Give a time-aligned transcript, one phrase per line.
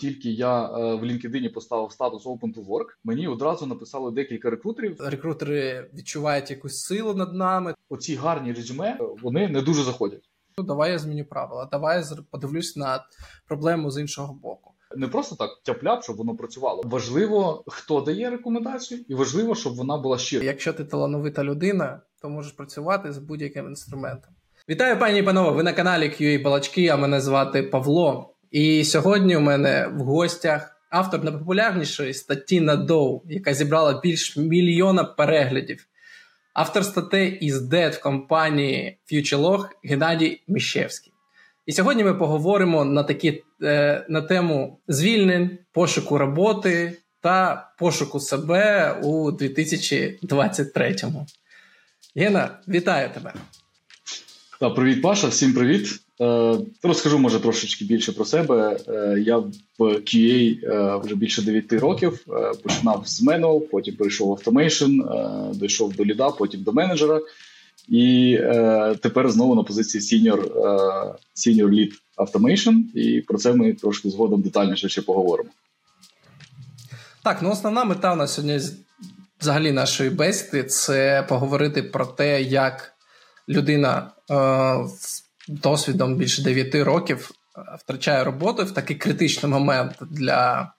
[0.00, 4.96] тільки я е, в LinkedIn поставив статус Open to Work, мені одразу написали декілька рекрутерів.
[5.00, 7.74] Рекрутери відчувають якусь силу над нами.
[7.88, 10.30] Оці гарні резюме вони не дуже заходять.
[10.58, 11.68] Ну, давай я зміню правила.
[11.72, 13.04] Давай я подивлюсь на
[13.48, 14.72] проблему з іншого боку.
[14.96, 16.82] Не просто так тяп щоб воно працювало.
[16.84, 20.44] Важливо, хто дає рекомендацію, і важливо, щоб вона була щира.
[20.44, 24.34] Якщо ти талановита людина, то можеш працювати з будь-яким інструментом.
[24.68, 25.50] Вітаю, пані і панове!
[25.50, 28.35] Ви на каналі QA Балачки, а мене звати Павло.
[28.50, 35.04] І сьогодні у мене в гостях автор найпопулярнішої статті на Dow, яка зібрала більш мільйона
[35.04, 35.86] переглядів.
[36.54, 41.12] Автор статей із Dead в компанії FutureLog Геннадій Міщевський.
[41.66, 48.92] І сьогодні ми поговоримо на такі, е, на тему звільнень, пошуку роботи та пошуку себе
[49.02, 51.26] у 2023-му.
[52.16, 53.34] Гена, вітаю тебе!
[54.74, 56.05] Привіт, Паша, всім привіт.
[56.20, 58.76] Е, розкажу, може, трошечки більше про себе.
[58.88, 62.26] Е, я в QA е, вже більше 9 років.
[62.62, 67.20] Починав з Manual, потім перейшов в Automation, дійшов до ліда, потім до менеджера.
[67.88, 68.38] І
[69.00, 70.52] тепер знову на позиції Senior,
[71.36, 72.82] Senior Lead Automation.
[72.94, 75.50] І про це ми трошки згодом детальніше ще поговоримо.
[77.24, 78.60] Так, ну основна мета у нас сьогодні
[79.40, 82.92] взагалі нашої бесіди це поговорити про те, як
[83.48, 84.10] людина
[84.98, 90.72] з досвідом більше 9 років е, втрачає роботу в такий критичний момент для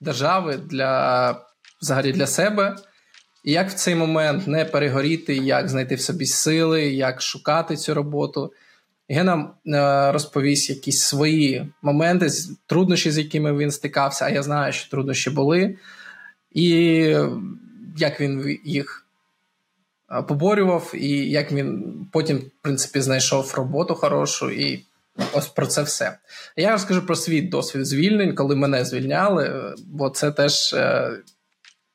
[0.00, 1.34] держави, для
[1.82, 2.76] взагалі для себе.
[3.44, 7.94] І як в цей момент не перегоріти, як знайти в собі сили, як шукати цю
[7.94, 8.52] роботу.
[9.08, 12.28] Гена е, розповість якісь свої моменти,
[12.66, 15.78] труднощі, з якими він стикався, а я знаю, що труднощі були,
[16.52, 16.68] і
[17.96, 19.06] як він їх
[20.28, 24.84] поборював, і як він потім, в принципі, знайшов роботу хорошу, і
[25.32, 26.18] ось про це все.
[26.56, 31.12] Я розкажу про свій досвід звільнень, коли мене звільняли, бо це теж е,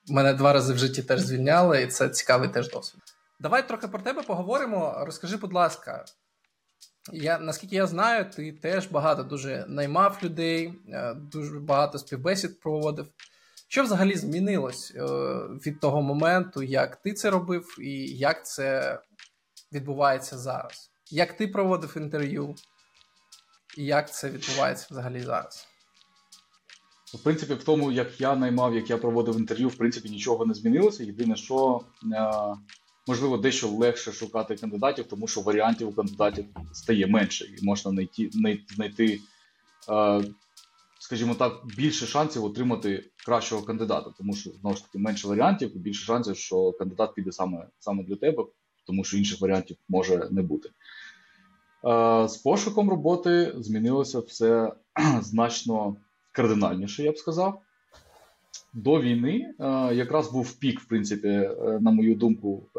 [0.07, 3.01] мене два рази в житті теж звільняли, і це цікавий теж досвід.
[3.39, 5.03] Давай трохи про тебе поговоримо.
[5.05, 6.05] Розкажи, будь ласка.
[7.13, 13.07] Я, Наскільки я знаю, ти теж багато дуже наймав людей, е, дуже багато співбесід проводив.
[13.75, 15.01] Що взагалі змінилось е,
[15.65, 18.99] від того моменту, як ти це робив, і як це
[19.73, 20.91] відбувається зараз?
[21.11, 22.55] Як ти проводив інтерв'ю,
[23.77, 25.67] і як це відбувається взагалі зараз?
[27.13, 30.53] В принципі, в тому, як я наймав, як я проводив інтерв'ю, в принципі, нічого не
[30.53, 31.03] змінилося.
[31.03, 31.81] Єдине, що
[32.13, 32.31] е,
[33.07, 38.29] можливо дещо легше шукати кандидатів, тому що варіантів у кандидатів стає менше, і можна знайти
[38.75, 39.19] знайти
[39.89, 40.23] е,
[41.05, 46.05] скажімо так, більше шансів отримати кращого кандидата, тому що знову ж таки менше варіантів, більше
[46.05, 48.45] шансів, що кандидат піде саме саме для тебе,
[48.87, 50.69] тому що інших варіантів може не бути.
[50.69, 54.73] Е, з пошуком роботи змінилося все
[55.21, 55.95] значно
[56.31, 57.61] кардинальніше, я б сказав.
[58.73, 62.69] До війни е, якраз був пік, в принципі, е, на мою думку,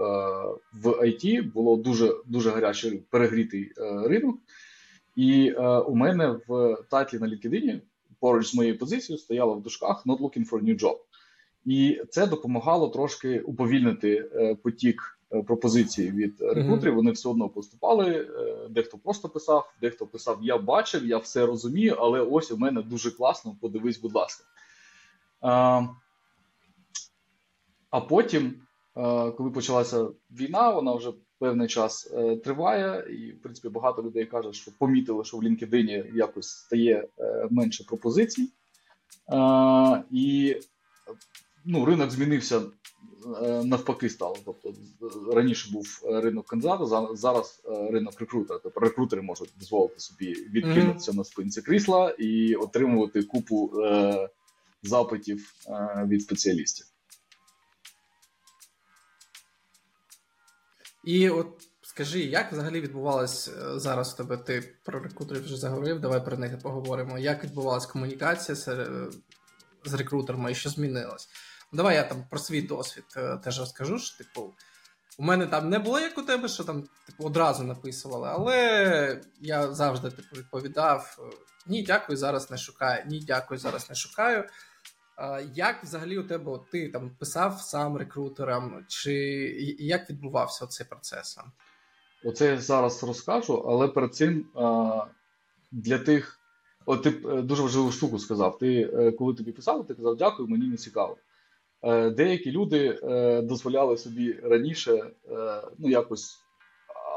[0.72, 1.53] в IT.
[1.53, 3.72] Було дуже дуже гарячий перегрітий
[4.04, 4.36] ринок.
[5.16, 5.53] І
[5.86, 7.81] у мене в тайтлі на LinkedIn
[8.21, 10.97] поруч з моєю позицією стояла в дужках «Not looking for a new job».
[11.66, 16.94] І це допомагало трошки уповільнити е, потік е, пропозицій від рекрутерів.
[16.94, 18.28] Вони все одно поступали.
[18.38, 22.82] Е, дехто просто писав, дехто писав: Я бачив, я все розумію, але ось у мене
[22.82, 23.56] дуже класно.
[23.60, 24.44] Подивись, будь ласка.
[27.91, 28.54] А потім,
[29.37, 34.54] коли почалася війна, вона вже певний час е, триває, і в принципі багато людей кажуть,
[34.54, 38.48] що помітили, що в LinkedIn якось стає е, менше пропозицій,
[39.32, 40.56] е, і
[41.64, 42.62] ну, ринок змінився.
[43.42, 44.36] Е, навпаки стало.
[44.44, 44.74] Тобто
[45.32, 48.60] раніше був ринок кандидата, зараз е, ринок рекрутера.
[48.62, 51.16] Тобто рекрутери можуть дозволити собі відкинутися mm-hmm.
[51.16, 54.28] на спинці крісла і отримувати купу е,
[54.82, 56.86] запитів е, від спеціалістів.
[61.06, 64.36] І от скажи, як взагалі відбувалась е, зараз у тебе?
[64.36, 67.18] Ти про рекрутерів вже заговорив, давай про них поговоримо.
[67.18, 69.08] Як відбувалася комунікація з, е,
[69.92, 71.28] рекрутерами і що змінилось?
[71.72, 73.98] Давай я там про свій досвід е, теж розкажу.
[73.98, 74.54] що, Типу,
[75.18, 79.74] у мене там не було як у тебе, що там типу, одразу написували, але я
[79.74, 81.18] завжди типу, відповідав:
[81.66, 84.44] ні, дякую, зараз не шукаю, ні, дякую, зараз не шукаю.
[85.54, 89.13] Як взагалі у тебе ти там писав сам рекрутерам, чи
[89.78, 91.39] як відбувався цей процес?
[92.24, 94.47] Оце я зараз розкажу, але перед цим
[95.72, 96.41] для тих,
[96.86, 98.59] от ти е, дуже важливу штуку сказав.
[98.59, 101.16] Ти е, коли тобі писали, ти казав дякую, мені не цікаво.
[101.83, 102.98] Е, деякі люди
[103.45, 105.10] дозволяли собі раніше
[105.78, 106.39] ну якось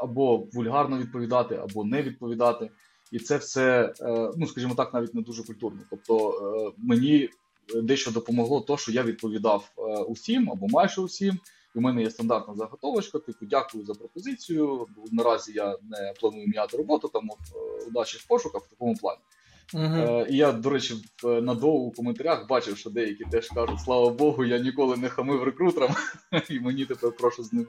[0.02, 2.70] або вульгарно відповідати, або не відповідати.
[3.12, 3.92] і це все,
[4.36, 5.80] ну скажімо так, навіть не дуже культурно.
[5.90, 7.30] Тобто мені
[7.74, 9.72] дещо допомогло, то що я відповідав
[10.08, 11.38] усім або майже усім.
[11.74, 13.18] І в мене є стандартна заготовочка.
[13.18, 14.86] Типу, дякую за пропозицію.
[15.12, 17.36] Наразі я не планую міняти роботу, тому
[17.86, 19.20] удачі в пошуках в такому плані.
[19.74, 20.26] Uh-huh.
[20.26, 24.58] І я, до речі, надовго у коментарях бачив, що деякі теж кажуть, слава Богу, я
[24.58, 25.94] ніколи не хамив рекрутерам,
[26.50, 27.66] і мені тепер прошу з ним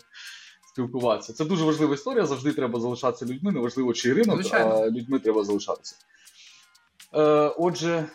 [0.74, 1.34] спілкуватися.
[1.34, 2.26] Це дуже важлива історія.
[2.26, 3.52] Завжди треба залишатися людьми.
[3.52, 4.76] Неважливо, чий ринок, Звичайно.
[4.76, 5.96] а людьми треба залишатися.
[7.14, 7.22] Е,
[7.58, 8.10] отже, е,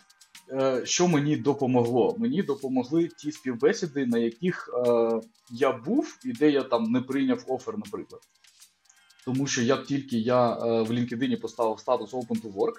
[0.84, 2.16] що мені допомогло?
[2.18, 5.20] Мені допомогли ті співбесіди, на яких е,
[5.50, 8.20] я був, і де я там не прийняв офер, наприклад.
[9.24, 12.74] Тому що як тільки я в LinkedIn поставив статус Open to Work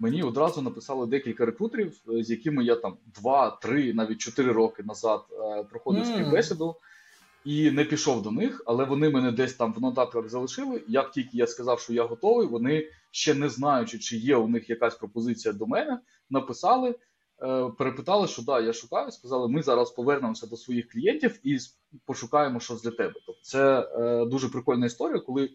[0.00, 4.82] мені одразу написали декілька рекрутерів, е, з якими я там два, три, навіть чотири роки
[4.82, 6.14] назад е, проходив mm.
[6.14, 6.76] співбесіду
[7.48, 10.82] і не пішов до них, але вони мене десь там в нотатках залишили.
[10.88, 14.70] Як тільки я сказав, що я готовий, вони ще не знаючи, чи є у них
[14.70, 16.00] якась пропозиція до мене,
[16.30, 16.94] написали.
[17.42, 19.10] Е, перепитали, що да, я шукаю.
[19.10, 21.58] Сказали, ми зараз повернемося до своїх клієнтів і
[22.04, 23.14] пошукаємо щось для тебе.
[23.26, 25.50] Тобто це е, дуже прикольна історія, коли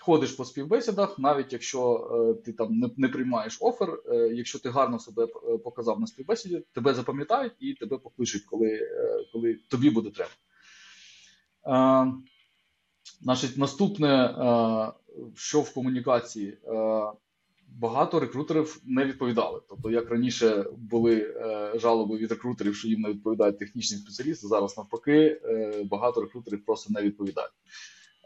[0.00, 4.68] ходиш по співбесідах, навіть якщо е, ти там не, не приймаєш офер, е, якщо ти
[4.68, 9.90] гарно себе е, показав на співбесіді, тебе запам'ятають і тебе покличуть, коли е, коли тобі
[9.90, 10.30] буде треба.
[11.66, 12.12] Е,
[13.20, 14.92] значить, Наступне, е,
[15.34, 16.58] що в комунікації,
[17.68, 19.60] багато рекрутерів не відповідали.
[19.68, 21.34] Тобто, як раніше були
[21.74, 25.40] жалоби від рекрутерів, що їм не відповідають технічні спеціалісти, зараз навпаки,
[25.90, 27.52] багато рекрутерів просто не відповідають.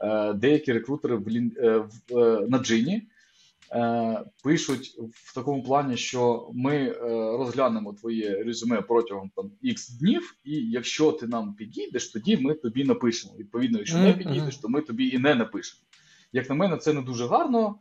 [0.00, 3.08] Е, деякі рекрутери в, е, е, на джині
[4.44, 6.92] пишуть в такому плані, що ми
[7.38, 12.84] розглянемо твоє резюме протягом там X днів, і якщо ти нам підійдеш, тоді ми тобі
[12.84, 13.34] напишемо.
[13.38, 15.82] Відповідно, якщо не підійдеш, то ми тобі і не напишемо.
[16.32, 17.78] Як на мене, це не дуже гарно.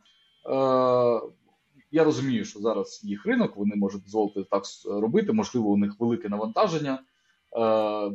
[1.92, 5.32] Я розумію, що зараз їх ринок, вони можуть дозволити так робити.
[5.32, 7.02] Можливо, у них велике навантаження.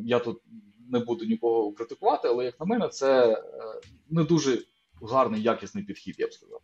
[0.03, 0.41] Я тут
[0.89, 3.43] не буду нікого критикувати, але як на мене, це е,
[4.09, 4.61] не дуже
[5.01, 6.61] гарний якісний підхід, я б сказав.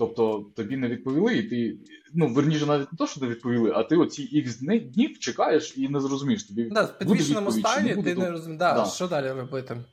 [0.00, 1.78] Тобто тобі не відповіли, і ти
[2.14, 4.58] ну верніше навіть не то, що не відповіли, а ти оці X
[4.92, 6.64] днів чекаєш і не зрозумієш тобі.
[6.64, 8.58] Да, в підвішеному стані ти не розумієш.
[8.58, 8.84] Да, да.
[8.84, 9.84] Що далі робити?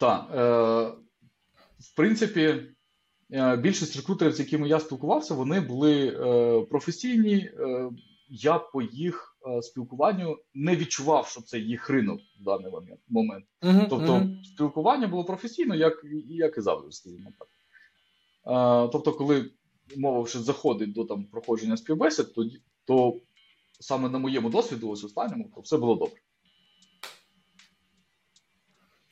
[0.00, 0.30] Так.
[0.34, 0.40] Е,
[1.78, 2.62] в принципі,
[3.32, 7.36] е, більшість рекрутерів, з якими я спілкувався, вони були е, професійні.
[7.36, 7.90] Е,
[8.28, 9.29] я по їх
[9.62, 13.00] спілкуванню не відчував, що це їх ринок в даний момент.
[13.08, 13.44] момент.
[13.62, 14.44] Uh-huh, тобто, uh-huh.
[14.44, 17.48] спілкування було професійно, як як і завжди, скажімо так.
[17.48, 19.50] Е, тобто, коли
[19.96, 22.44] мова вже заходить до там проходження співбесід, то,
[22.84, 23.20] то
[23.80, 26.20] саме на моєму досвіду, ось останньому, то все було добре.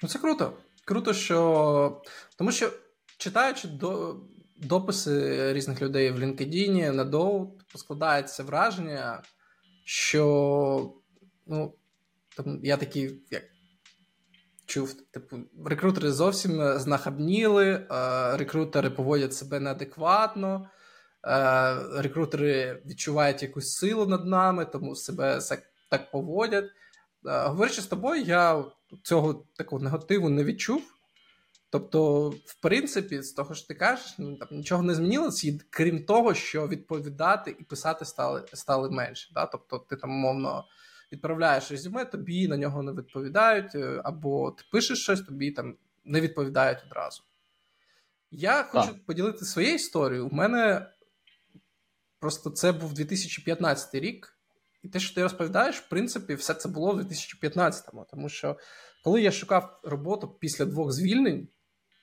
[0.02, 0.52] Ну, Це круто.
[0.84, 2.02] Круто, що.
[2.36, 2.70] Тому що
[3.18, 4.16] читаючи до
[4.56, 9.22] дописи різних людей в LinkedIn, на Dow, складається враження,
[9.90, 10.92] що
[11.46, 11.74] ну,
[12.36, 13.42] там, я такий як
[14.66, 15.36] чув, типу,
[15.66, 17.86] рекрутери зовсім знахабніли,
[18.34, 20.70] рекрутери поводять себе неадекватно,
[21.94, 25.40] рекрутери відчувають якусь силу над нами, тому себе
[25.90, 26.70] так поводять.
[27.22, 28.64] Говорячи з тобою, я
[29.02, 30.97] цього такого негативу не відчув.
[31.70, 36.34] Тобто, в принципі, з того що ти кажеш, ну там нічого не змінилося, крім того,
[36.34, 39.30] що відповідати і писати стали стали менше.
[39.34, 39.46] Да?
[39.46, 40.64] Тобто, ти там умовно
[41.12, 46.20] відправляєш резюме, тобі на нього не відповідають, е, або ти пишеш щось, тобі там не
[46.20, 47.22] відповідають одразу.
[48.30, 49.06] Я хочу а.
[49.06, 50.26] поділити своєю історією.
[50.26, 50.90] У мене
[52.20, 54.38] просто це був 2015 рік,
[54.82, 58.06] і те, що ти розповідаєш, в принципі, все це було в 2015-му.
[58.10, 58.56] Тому що
[59.04, 61.48] коли я шукав роботу після двох звільнень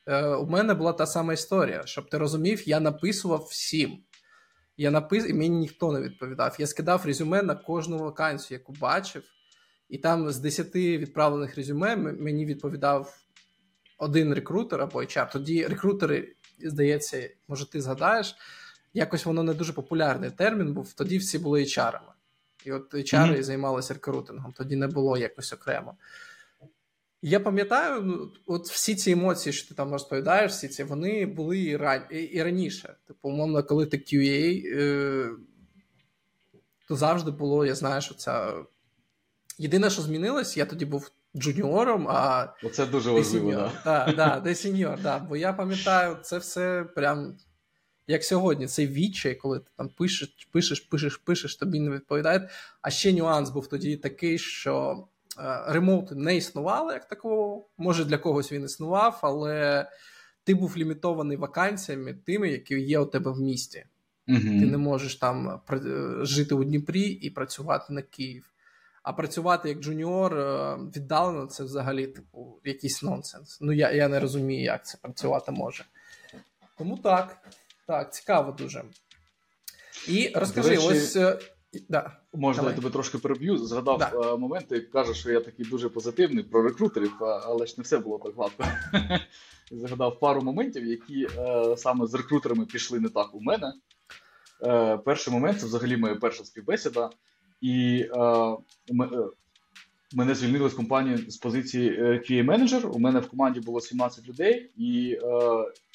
[0.05, 1.81] е, у мене була та сама історія.
[1.85, 3.97] Щоб ти розумів, я написував всім.
[4.77, 5.29] Я напис...
[5.29, 6.55] і мені ніхто не відповідав.
[6.59, 9.23] Я скидав резюме на кожну вакансію, яку бачив,
[9.89, 13.17] і там з 10 відправлених резюме мені відповідав
[13.97, 15.31] один рекрутер або HR.
[15.31, 18.35] Тоді рекрутери, здається, може, ти згадаєш,
[18.93, 20.93] якось воно не дуже популярний термін був.
[20.93, 22.11] Тоді всі були HR-ами.
[22.65, 23.43] І от HR mm-hmm.
[23.43, 25.97] займалися рекрутингом, тоді не було якось окремо.
[27.27, 31.59] Я пам'ятаю, ну, от всі ці емоції, що ти там розповідаєш, всі ці вони були
[31.59, 32.01] і, ран...
[32.09, 32.95] і раніше.
[33.07, 35.29] Типу, умовно, коли ти QA, е...
[36.87, 38.53] то завжди було, я знаю, що це.
[39.57, 42.53] Єдине, що змінилось, я тоді був джуніором, а.
[42.63, 43.71] Оце дуже важливо, да.
[43.85, 45.19] Да, да, де сеньор, да.
[45.19, 47.37] Бо я пам'ятаю, це все прям.
[48.07, 52.43] Як сьогодні, цей відчай, коли ти там пишеш, пишеш, пишеш, пишеш, тобі не відповідають.
[52.81, 55.07] А ще нюанс був тоді такий, що
[55.39, 57.67] Е, ремоут не існувало як такого.
[57.77, 59.87] Може, для когось він існував, але
[60.43, 63.85] ти був лімітований вакансіями тими, які є у тебе в місті.
[64.27, 64.39] Угу.
[64.39, 65.61] Ти не можеш там
[66.21, 68.51] жити у Дніпрі і працювати на Київ.
[69.03, 73.57] А працювати як junior е, віддалено це взагалі типу якийсь нонсенс.
[73.61, 75.85] Ну я я не розумію, як це працювати може.
[76.77, 77.37] Тому так,
[77.87, 78.83] так, цікаво дуже.
[80.07, 81.17] І розкажи, речі, ось.
[81.75, 82.75] Е, да, Можна давай.
[82.75, 83.57] я тебе трошки переб'ю.
[83.57, 84.11] Згадав да.
[84.33, 87.97] Е, момент, ти кажеш, що я такий дуже позитивний про рекрутерів, але ж не все
[87.97, 88.63] було так гладко.
[89.71, 91.27] Згадав пару моментів, які
[91.77, 93.73] саме з рекрутерами пішли не так у мене.
[95.05, 97.09] Перший момент це взагалі моя перша співбесіда.
[97.61, 99.29] І е, е,
[100.13, 104.27] мене звільнили з компанії з позиції е, qa менеджер У мене в команді було 17
[104.27, 105.27] людей, і е,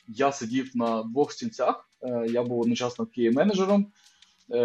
[0.09, 1.89] я сидів на двох стільцях.
[2.03, 3.87] Е, я був одночасно qa менеджером е,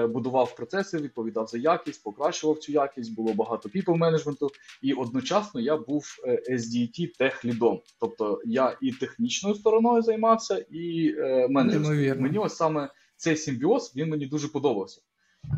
[0.10, 4.50] будував процеси, відповідав за якість, покращував цю якість, було багато people менеджменту,
[4.82, 6.06] і одночасно я був
[6.50, 7.82] SDT техлідом.
[8.00, 12.22] Тобто я і технічною стороною займався, і е, менеджером.
[12.22, 15.02] Мені ось саме цей симбіоз він мені дуже подобався.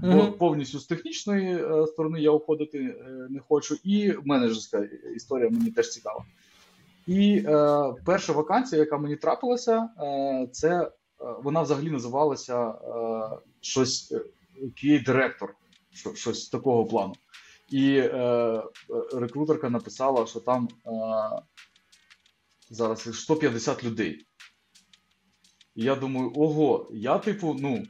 [0.03, 5.71] Бо повністю з технічної е, сторони я уходити е, не хочу, і менеджерська історія мені
[5.71, 6.25] теж цікава.
[7.07, 10.89] І е, перша вакансія, яка мені трапилася, е, це е,
[11.43, 12.73] вона взагалі називалася е,
[13.67, 14.13] щось
[14.61, 15.47] QA-директор,
[16.13, 17.13] щось такого плану.
[17.69, 18.01] І
[19.13, 20.69] рекрутерка написала, що там
[22.69, 24.25] зараз 150 людей.
[25.75, 27.83] І я думаю, ого, я, типу, ну,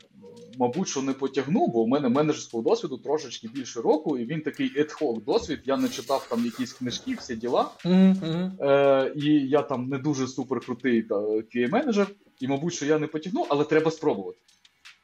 [0.59, 4.79] мабуть, що не потягну, бо у мене менеджерського досвіду трошечки більше року, і він такий
[4.79, 5.59] едхок досвід.
[5.65, 7.71] Я не читав там якісь книжки, всі діла.
[7.85, 8.63] Mm-hmm.
[8.63, 12.07] Е, І я там не дуже супер крутий QA-менеджер,
[12.39, 14.39] і, мабуть, що я не потягну, але треба спробувати.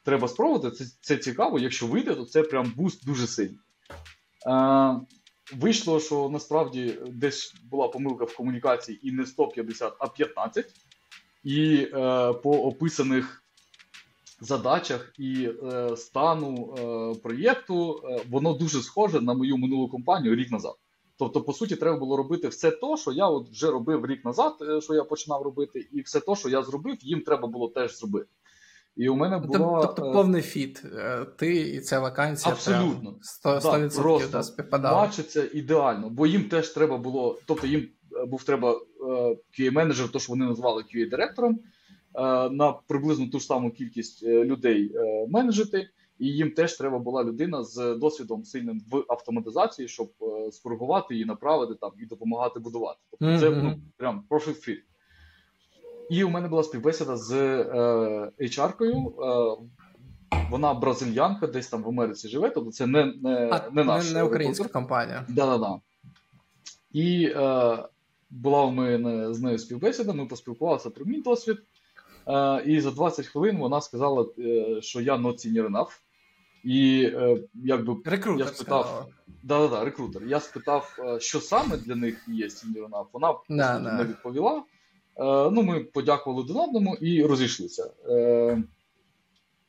[0.04, 1.58] Треба спробувати, це це цікаво.
[1.58, 3.58] Якщо вийде, то це прям буст дуже сильний.
[4.46, 5.00] Е,
[5.52, 10.66] Вийшло, що насправді десь була помилка в комунікації і не 150, а 15.
[11.44, 11.88] І е,
[12.32, 13.44] по описаних
[14.40, 20.50] задачах і е, стану е, проєкту е, воно дуже схоже на мою минулу компанію рік
[20.50, 20.74] назад.
[21.18, 24.54] Тобто, по суті, треба було робити все те, що я от вже робив рік назад,
[24.60, 27.98] е, що я починав робити, і все те, що я зробив, їм треба було теж
[27.98, 28.26] зробити.
[28.96, 29.80] І у мене тобто.
[29.82, 30.82] Тобто повний фіт.
[31.36, 33.18] Ти і ця вакансія Абсолютно.
[33.44, 35.00] 100%, 100% да, просто співпадала.
[35.00, 37.88] бачиться ідеально, бо їм теж треба було, тобто їм
[38.26, 38.80] був треба
[39.58, 41.54] QA-менеджер, то що вони назвали QA-директором,
[42.14, 46.98] Е, на приблизно ту ж саму кількість е, людей е, менеджити, і їм теж треба
[46.98, 50.10] була людина з досвідом сильним в автоматизації, щоб
[50.52, 52.98] скоригувати її, направити там і допомагати будувати.
[53.10, 53.40] Тобто mm-hmm.
[53.40, 54.78] це ну, прям perfect fit.
[56.10, 57.32] І у мене була співбесіда з
[58.40, 59.12] HR-кою.
[60.50, 64.14] Вона бразильянка, десь там в Америці живе, тобто це не не, а, не наш не,
[64.14, 65.24] не українська компанія.
[65.28, 65.80] Да-да-да.
[66.92, 67.78] І е,
[68.30, 71.58] була у мене з нею співбесіда, ми поспілкувалися про мій досвід.
[72.28, 75.90] Е, і за 20 хвилин вона сказала, е, що я not senior enough.
[76.64, 79.06] І е, якби рекрутер я спитав,
[79.42, 80.22] да, да, да, рекрутер.
[80.26, 83.06] Я спитав, що саме для них є senior enough.
[83.12, 83.92] Вона да, да.
[83.92, 84.62] не відповіла.
[85.18, 87.90] Ну, Ми подякували один одному і розійшлися.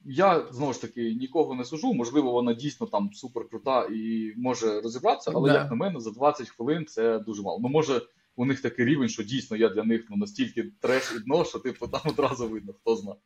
[0.06, 4.82] Я знову ж таки нікого не сужу, можливо, вона дійсно там супер крута і може
[4.82, 5.60] розібратися, але да.
[5.60, 7.60] як на мене, за 20 хвилин це дуже мало.
[7.62, 8.02] Ну, може,
[8.36, 11.60] у них такий рівень, що дійсно я для них ну, настільки треш і дно, що
[11.60, 13.18] типу там одразу видно, хто знає.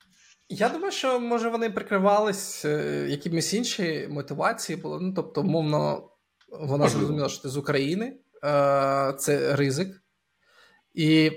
[0.50, 5.00] Я думаю, що може вони прикривались е, якимись інші мотивації були.
[5.02, 6.10] Ну, тобто, мовно,
[6.50, 8.06] вона зрозуміла, що ти з України,
[8.44, 10.04] е, це ризик.
[10.94, 11.32] І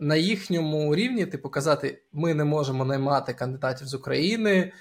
[0.00, 4.72] на їхньому рівні, типу, казати, ми не можемо наймати кандидатів з України,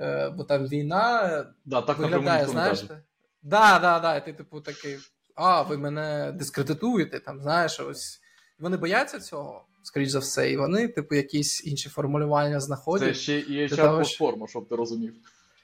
[0.00, 2.80] е, бо там війна да, так виглядає, знаєш.
[2.80, 2.98] Так,
[3.42, 4.98] да, да, да, ти, типу, такий
[5.36, 8.20] а, ви мене дискредитуєте, там, знаєш, ось.
[8.58, 13.08] Вони бояться цього, скоріш за все, і вони, типу, якісь інші формулювання знаходять.
[13.08, 15.14] Це ще і hr платформа щоб ти розумів.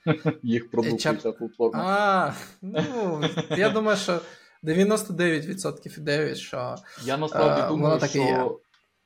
[0.42, 2.32] Їх продукти hr платформа А,
[2.62, 4.20] ну, я думаю, що
[4.62, 8.60] 99% ідеї, що я насправді а, думаю, що.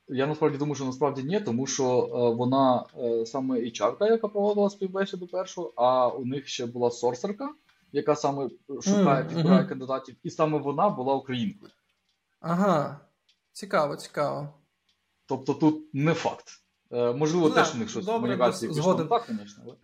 [0.09, 4.69] Я насправді думаю, що насправді ні, тому що е, вона е, саме HR, яка проводила
[4.69, 7.49] співбесіду першу, а у них ще була сорсерка,
[7.91, 8.49] яка саме
[8.81, 9.69] шукає підбирає mm-hmm.
[9.69, 11.71] кандидатів, і саме вона була українкою.
[12.39, 12.99] Ага,
[13.51, 14.53] цікаво, цікаво.
[15.25, 16.45] Тобто тут не факт.
[16.91, 19.63] Е, Можливо, ну, теж у них щось в комунікації пішло так, звісно.
[19.65, 19.75] Але...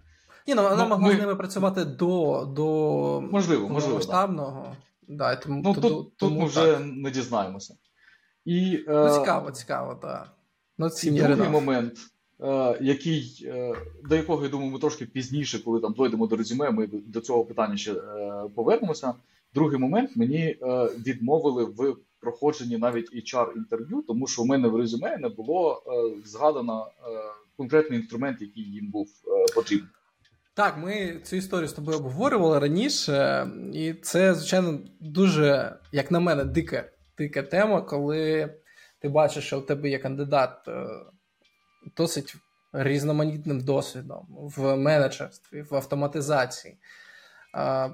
[0.48, 1.16] Ні, ну вона ну, могла ми...
[1.16, 2.64] з ними працювати до до
[3.32, 4.64] можливо, можливо, масштабного.
[4.64, 4.78] Да.
[5.08, 7.76] Да, ну, тут тому, тут ми вже не дізнаємося.
[8.46, 9.20] І, ну, е...
[9.20, 10.32] Цікаво, цікаво, так.
[10.78, 11.94] Ну, і другий момент,
[12.44, 13.74] Е, який, е,
[14.04, 17.46] до якого я думаю, ми трошки пізніше, коли там дойдемо до резюме, ми до цього
[17.46, 19.14] питання ще е, повернемося.
[19.54, 20.58] Другий момент мені
[21.06, 26.22] відмовили в проходженні навіть hr інтерв'ю, тому що у мене в резюме не було е,
[26.26, 27.10] згадано е,
[27.58, 29.88] конкретний інструмент, який їм був е, потрібен.
[30.54, 36.46] Так, ми цю історію з тобою обговорювали раніше, і це, звичайно, дуже, як на мене,
[36.46, 36.86] дика,
[37.18, 38.54] дика тема, коли
[39.00, 40.88] ти бачиш, що у тебе є кандидат е,
[41.98, 42.36] досить
[42.74, 46.78] різноманітним досвідом в менеджерстві, в автоматизації,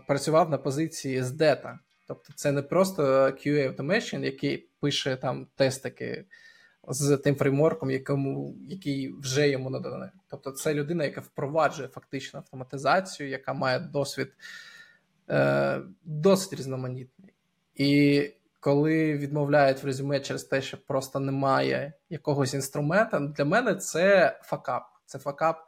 [0.08, 1.80] працював на позиції з дета.
[2.08, 6.26] Тобто це не просто QA Automation, який пише там тестики
[6.88, 10.10] з тим фреймворком, якому, який вже йому наданий.
[10.30, 14.32] Тобто, це людина, яка впроваджує фактично автоматизацію, яка має досвід
[15.30, 17.34] е, досить різноманітний.
[17.76, 18.22] І
[18.60, 24.84] коли відмовляють в резюме через те, що просто немає якогось інструмента, для мене це факап.
[25.06, 25.66] Це факап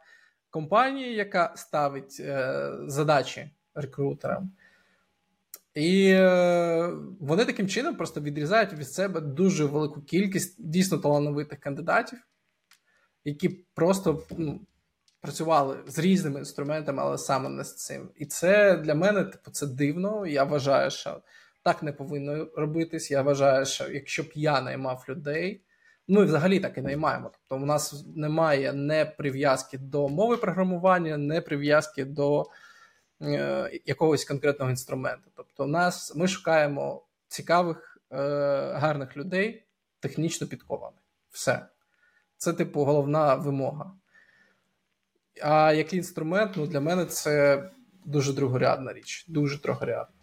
[0.50, 4.52] компанії, яка ставить е, задачі рекрутерам.
[5.74, 12.18] І е, вони таким чином просто відрізають від себе дуже велику кількість дійсно талановитих кандидатів,
[13.24, 14.60] які просто ну,
[15.20, 18.10] працювали з різними інструментами, але саме не з цим.
[18.16, 20.26] І це для мене типу, це дивно.
[20.26, 21.22] Я вважаю, що
[21.62, 23.10] так не повинно робитись.
[23.10, 25.64] Я вважаю, що якщо б я наймав людей,
[26.08, 27.30] ну і взагалі так і наймаємо.
[27.32, 32.46] Тобто, у нас немає не прив'язки до мови програмування, не прив'язки до
[33.22, 35.30] е, якогось конкретного інструменту.
[35.36, 38.16] Тобто, нас ми шукаємо цікавих, е,
[38.72, 39.64] гарних людей,
[40.00, 41.00] технічно підкованих.
[41.30, 41.66] Все.
[42.36, 43.92] Це, типу, головна вимога.
[45.42, 47.70] А який інструмент, ну для мене це
[48.04, 50.21] дуже другорядна річ, дуже другорядна.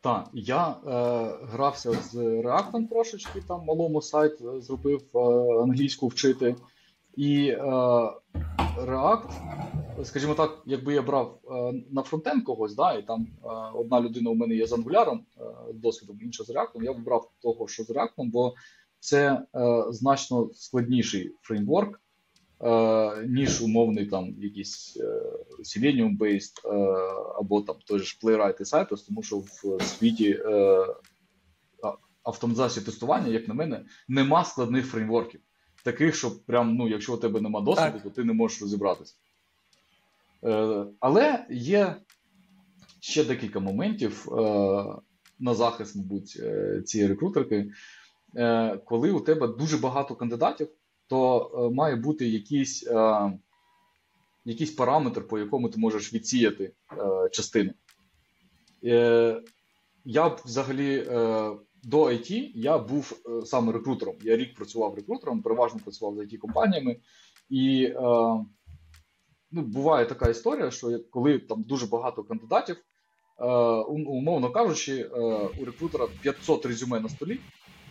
[0.00, 0.74] Так, я е,
[1.46, 5.18] грався з React трошечки, там малому сайт е, зробив е,
[5.62, 6.56] англійську вчити.
[7.16, 7.62] І е,
[8.78, 9.30] React,
[10.04, 14.30] скажімо так, якби я брав е, на фронтенд когось, да, і там е, одна людина
[14.30, 15.18] у мене є з Angular
[15.74, 18.54] досвідом, інша з React, я б брав того, що з React, бо
[19.00, 19.42] це
[19.90, 22.00] значно складніший фреймворк.
[22.60, 25.22] Е, ніж умовний там якийсь е,
[25.58, 26.76] Selenium-based е,
[27.38, 30.42] або там той ж Playwright і Cypress, тому що в світі
[32.22, 35.40] автоматизації тестування, як на мене, нема складних фреймворків.
[35.84, 38.02] Таких, що прям, ну, якщо у тебе нема досвіду, так.
[38.02, 39.14] то ти не можеш розібратися.
[41.00, 41.96] Але є
[43.00, 44.26] ще декілька моментів
[45.38, 46.42] на захист, мабуть,
[46.84, 47.70] цієї рекрутерки,
[48.84, 50.68] коли у тебе дуже багато кандидатів
[51.08, 53.32] то е, має бути якийсь е,
[54.44, 57.74] якийсь параметр, по якому ти можеш відсіяти е, частини.
[60.04, 61.04] Я взагалі
[61.82, 64.16] до IT я був саме рекрутером.
[64.22, 66.96] Я рік працював рекрутером, переважно працював з it компаніями
[67.50, 67.92] І
[69.50, 72.76] ну, буває така історія, що коли там дуже багато кандидатів,
[73.88, 75.04] умовно кажучи,
[75.60, 77.40] у рекрутера 500 резюме на столі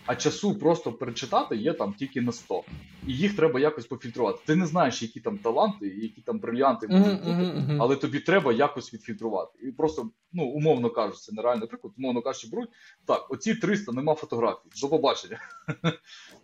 [0.07, 2.63] а часу просто перечитати є там тільки на 100.
[3.07, 4.39] І їх треба якось пофільтрувати.
[4.45, 8.93] Ти не знаєш, які там таланти, які там брильянти можуть бути, але тобі треба якось
[8.93, 9.59] відфільтрувати.
[9.67, 12.69] І просто, ну, умовно кажучи, це нереальний приклад, умовно кажучи, беруть,
[13.05, 14.69] так, оці 300 нема фотографій.
[14.81, 15.39] До побачення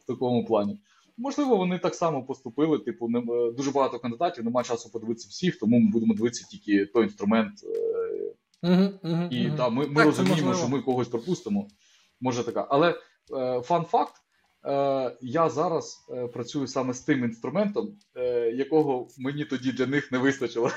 [0.03, 0.79] в такому плані.
[1.17, 2.79] Можливо, вони так само поступили.
[2.79, 3.21] Типу, не,
[3.51, 7.53] дуже багато кандидатів, немає часу подивитися всіх, тому ми будемо дивитися тільки той інструмент.
[8.63, 9.57] Uh-huh, uh-huh, і uh-huh.
[9.57, 11.67] Та, ми ми так, розуміємо, що ми когось пропустимо.
[12.21, 12.67] Може така.
[12.69, 12.95] Але Е,
[13.63, 14.23] фан факт.
[14.65, 17.99] Е, я зараз е, працюю саме з тим інструментом,
[18.53, 20.71] якого мені тоді для них не вистачило.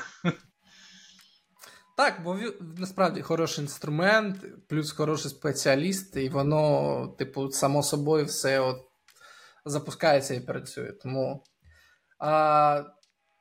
[1.96, 2.38] Так, бо
[2.76, 8.76] насправді хороший інструмент, плюс хороший спеціаліст, і воно, типу, само собою все от
[9.64, 10.92] запускається і працює.
[10.92, 11.44] Тому,
[12.18, 12.84] а,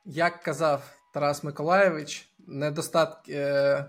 [0.04, 3.84] як казав Тарас Миколаєвич, недостатки,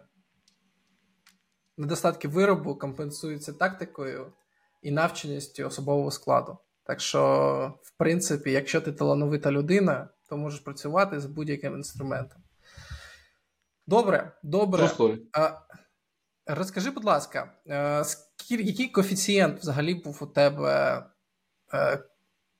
[1.77, 4.33] недостатки виробу компенсуються тактикою
[4.81, 6.57] і навченістю особового складу.
[6.83, 12.43] Так що, в принципі, якщо ти талановита людина, то можеш працювати з будь-яким інструментом.
[13.87, 14.83] Добре, добре.
[15.33, 15.51] А,
[16.47, 18.03] Розкажи, будь ласка, е,
[18.49, 21.05] який коефіцієнт взагалі був у тебе
[21.73, 22.03] е,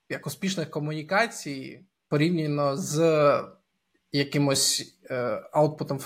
[0.08, 3.42] як успішних комунікацій порівняно з
[4.12, 5.98] якимось е, аутпутом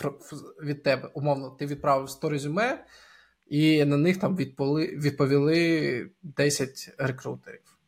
[0.62, 1.10] від тебе?
[1.14, 2.84] Умовно, ти відправив 100 резюме,
[3.52, 7.78] і на них там відповіли відповіли 10 рекрутерів.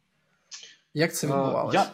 [0.95, 1.79] Як це відбувалося?
[1.79, 1.91] Я,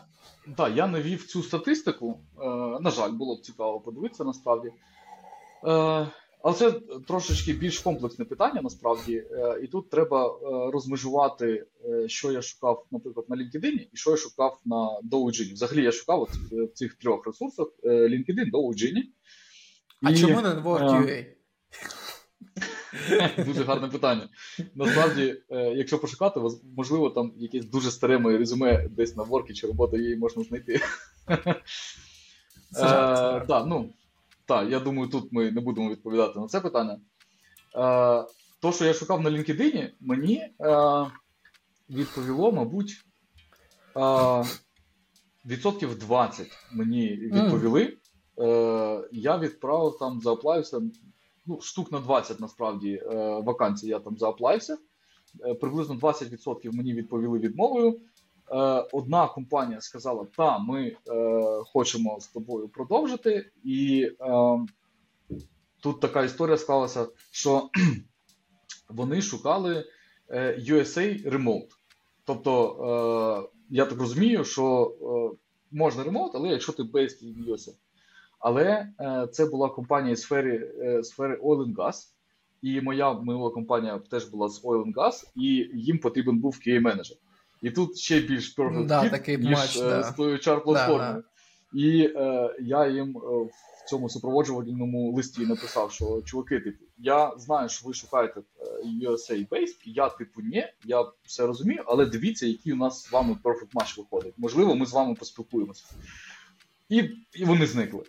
[0.57, 2.21] да, я навів цю статистику.
[2.43, 2.47] Е,
[2.81, 4.69] на жаль, було б цікаво подивитися насправді.
[4.69, 4.73] Е,
[6.43, 6.71] але це
[7.09, 9.17] трошечки більш комплексне питання насправді.
[9.31, 10.39] Е, і тут треба
[10.73, 11.67] розмежувати,
[12.07, 15.53] що я шукав, наприклад, на LinkedIn і що я шукав на Doujin.
[15.53, 19.03] Взагалі я шукав в цих трьох ресурсах: LinkedIn, Doujin.
[20.03, 21.27] А і, чому не WorkUA?
[23.47, 24.29] Дуже гарне питання.
[24.75, 26.41] Насправді, е, якщо пошукати,
[26.77, 30.81] можливо, там якесь дуже старе моє резюме десь на воркі чи робота її можна знайти.
[33.49, 33.93] Так, ну,
[34.47, 36.93] так, я думаю, тут ми не будемо відповідати на це питання.
[36.95, 36.99] Е,
[38.61, 41.07] то, що я шукав на LinkedIn, мені е,
[41.91, 43.05] відповіло, мабуть,
[45.47, 47.97] відсотків 20 мені відповіли.
[49.13, 50.81] Я відправив там, зааплавився
[51.51, 53.07] ну, штук на 20 насправді е,
[53.45, 54.79] вакансій я там зааплайся.
[55.45, 57.93] Е, приблизно 20% мені відповіли відмовою.
[57.93, 58.57] Е,
[58.93, 60.97] одна компанія сказала, та, ми
[61.73, 63.51] хочемо з тобою продовжити.
[63.65, 64.11] І
[65.83, 67.69] тут така історія склалася, що
[68.89, 69.85] вони шукали
[70.59, 71.69] USA Remote.
[72.25, 74.95] Тобто, я так розумію, що
[75.71, 77.73] можна ремонт, але якщо ти based in USA.
[78.41, 81.95] Але е, це була компанія з сфери е, сфери Oil and Gas,
[82.63, 86.81] і моя минула компанія теж була з Oil and Gas, і їм потрібен був QA
[86.81, 87.17] менеджер.
[87.63, 90.03] І тут ще більш perfect да, fit, такий ніж матч, е, да.
[90.03, 91.13] з тою чар платформою.
[91.13, 91.23] Да, да.
[91.73, 97.89] І е, я їм в цьому супроводжувальному листі написав, що чуваки, типу, я знаю, що
[97.89, 98.41] ви шукаєте
[99.03, 103.37] USA based, я, типу, ні, я все розумію, але дивіться, який у нас з вами
[103.45, 104.35] perfect match виходить.
[104.37, 105.85] Можливо, ми з вами поспілкуємося.
[106.89, 106.97] І,
[107.35, 108.05] І вони зникли.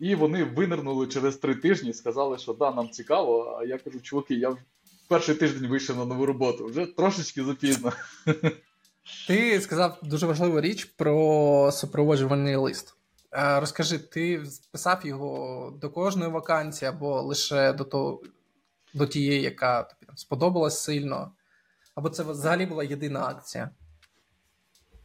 [0.00, 3.58] І вони винирнули через три тижні, сказали, що да, нам цікаво.
[3.60, 4.56] А я кажу, чуваки, я
[5.08, 7.92] перший тиждень вийшов на нову роботу, вже трошечки запізно.
[9.28, 12.94] Ти сказав дуже важливу річ про супроводжувальний лист.
[13.32, 18.22] Е, розкажи, ти писав його до кожної вакансії або лише до того,
[18.94, 21.32] до тієї, яка тобі там сподобалась сильно?
[21.94, 23.70] Або це взагалі була єдина акція?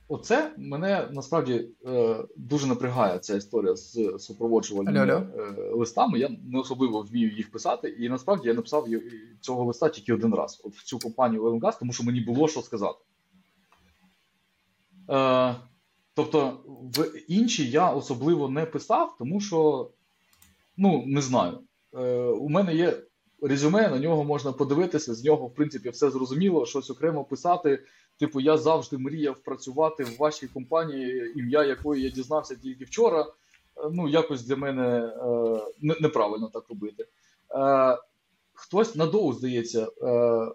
[0.07, 4.97] Оце мене насправді е, дуже напрягає ця історія з супроводжувальними
[5.37, 6.19] е, листами.
[6.19, 8.87] Я не особливо вмію їх писати, і насправді я написав
[9.41, 12.61] цього листа тільки один раз от в цю компанію Oil тому що мені було що
[12.61, 12.99] сказати.
[15.09, 15.55] Е,
[16.15, 16.59] Тобто,
[16.97, 19.89] в інші я особливо не писав, тому що
[20.77, 21.59] ну, не знаю.
[21.93, 22.97] Е, У мене є
[23.41, 27.79] резюме, на нього можна подивитися, з нього, в принципі, все зрозуміло, щось окремо писати.
[28.19, 33.21] Типу, я завжди мріяв працювати в вашій компанії, ім'я якої я дізнався тільки вчора.
[33.21, 35.13] Е, ну, якось для мене
[35.83, 37.07] е, неправильно так робити.
[37.55, 37.97] Е,
[38.53, 40.51] Хтось надовго здається, е,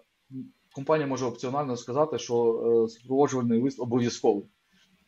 [0.75, 2.35] компанія може опціонально сказати, що
[2.85, 4.43] е, супроводжувальний лист обов'язковий,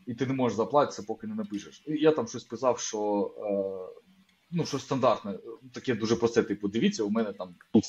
[0.08, 1.84] і ти не можеш заплатитися, поки не напишеш.
[1.88, 4.04] І я там щось писав, що е,
[4.52, 5.40] ну, щось стандартне,
[5.74, 6.44] таке дуже просте.
[6.44, 7.80] Типу, дивіться, у мене там е,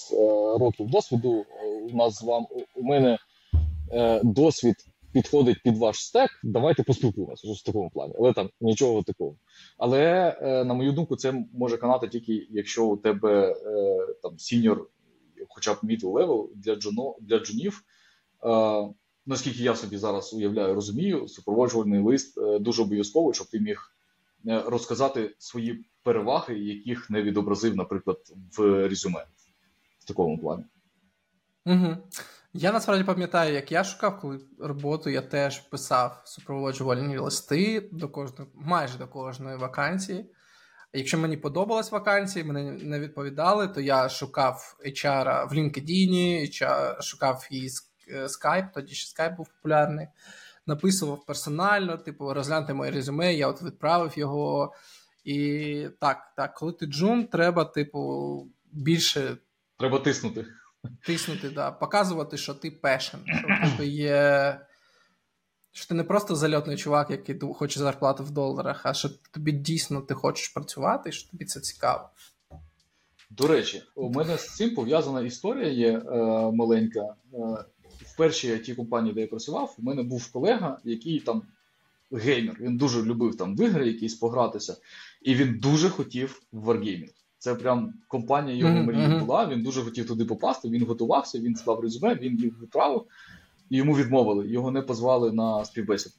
[0.59, 1.45] років досвіду.
[1.93, 3.19] У нас з вами у мене.
[3.95, 4.77] Е, досвід
[5.13, 8.15] підходить під ваш стек, давайте поспілкуємося в такому плані.
[8.19, 9.37] Але там нічого такого.
[9.79, 14.89] Але, е, на мою думку, це може канати тільки якщо у тебе е, там senior,
[15.49, 17.83] хоча б middle level для джуно, для джунів.
[19.27, 23.97] Наскільки я собі зараз уявляю, розумію, супроводжувальний лист дуже обов'язковий, щоб ти міг
[24.45, 28.19] розказати свої переваги, яких не відобразив, наприклад,
[28.57, 29.27] в резюме
[29.99, 30.65] в такому плані.
[31.67, 31.97] Угу.
[32.57, 38.51] Я насправді пам'ятаю, як я шукав коли роботу, я теж писав супроводжувальні листи до кожної,
[38.55, 40.31] майже до кожної вакансії.
[40.93, 47.69] Якщо мені подобалась вакансія, мене не відповідали, то я шукав HR в LinkedIn, шукав і
[48.13, 50.07] Skype, тоді ще Skype був популярний.
[50.67, 54.73] Написував персонально, типу, розгляньте моє резюме, я от відправив його.
[55.25, 59.37] І так, так, коли ти джун, треба, типу, більше.
[59.79, 60.47] Треба тиснути
[61.07, 64.61] тиснути, да, показувати, що ти пешен, що ти є.
[65.73, 70.01] Що ти не просто зальотний чувак, який хоче зарплату в доларах, а що тобі дійсно
[70.01, 72.11] ти хочеш працювати, і що тобі це цікаво.
[73.31, 76.03] До речі, у мене з цим пов'язана історія є е,
[76.53, 77.01] маленька.
[77.01, 77.65] Е,
[78.15, 81.43] в першій it компанії, де я працював, у мене був колега, який там
[82.13, 82.57] геймер.
[82.61, 84.77] Він дуже любив там в ігри якісь погратися,
[85.23, 87.13] і він дуже хотів в Wargaming.
[87.45, 88.85] Це прям компанія його mm-hmm.
[88.85, 89.49] мрії була.
[89.49, 90.69] Він дуже хотів туди попасти.
[90.69, 93.05] Він готувався, він склав резюме, він їх відправив,
[93.71, 94.49] і йому відмовили.
[94.49, 96.15] Його не позвали на співбесіду.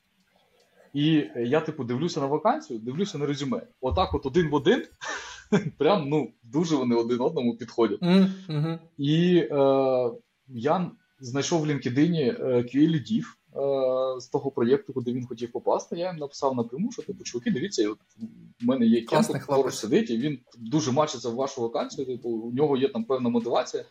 [0.93, 3.61] І я, типу, дивлюся на вакансію, дивлюся на резюме.
[3.81, 4.83] Отак, от один в один,
[5.77, 8.01] прям ну дуже вони один одному підходять.
[8.01, 8.79] Mm-hmm.
[8.97, 10.11] І е,
[10.47, 12.63] я знайшов в LinkedIn Е,
[14.19, 17.89] з того проєкту, куди він хотів попасти, я їм написав напряму, що типу, чуваки, дивіться,
[17.89, 17.99] от
[18.61, 22.07] у мене є кемп, поруч сидить, і він дуже мачиться в вашу вакансію.
[22.07, 23.85] Типу, у нього є там певна мотивація,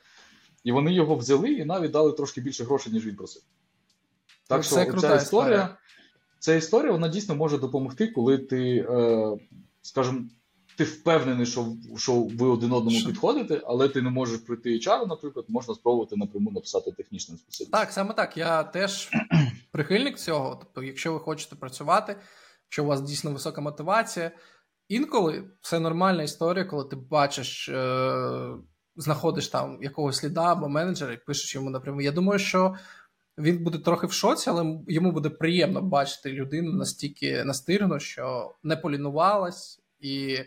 [0.64, 3.42] і вони його взяли і навіть дали трошки більше грошей, ніж він просив.
[4.48, 5.76] Так ну, що ця історія,
[6.38, 9.32] ця історія вона дійсно може допомогти, коли ти, е,
[9.82, 10.20] скажімо,
[10.76, 13.08] ти впевнений, що що ви один одному що?
[13.08, 17.80] підходите, але ти не можеш пройти HR, наприклад, можна спробувати напряму написати технічним спеціалістом.
[17.80, 18.36] Так, саме так.
[18.36, 19.10] Я теж
[19.70, 20.56] прихильник цього.
[20.62, 22.16] Тобто, якщо ви хочете працювати,
[22.66, 24.30] якщо у вас дійсно висока мотивація,
[24.88, 28.54] інколи це нормальна історія, коли ти бачиш, е-
[28.96, 32.00] знаходиш там якогось сліда або менеджера і пишеш йому напряму.
[32.00, 32.74] Я думаю, що.
[33.38, 38.76] Він буде трохи в шоці, але йому буде приємно бачити людину настільки настирно, що не
[38.76, 40.38] полінувалась і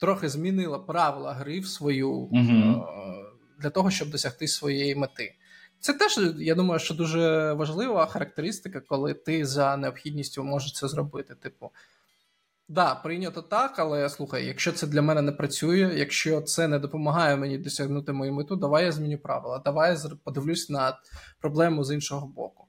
[0.00, 2.86] трохи змінила правила гри в свою угу.
[3.60, 5.34] для того, щоб досягти своєї мети.
[5.80, 11.34] Це теж, я думаю, що дуже важлива характеристика, коли ти за необхідністю можеш це зробити.
[11.34, 11.70] Типу,
[12.68, 17.36] да, прийнято так, але слухай, якщо це для мене не працює, якщо це не допомагає
[17.36, 20.98] мені досягнути мою мету, давай я зміню правила, давай я подивлюсь на
[21.40, 22.66] проблему з іншого боку.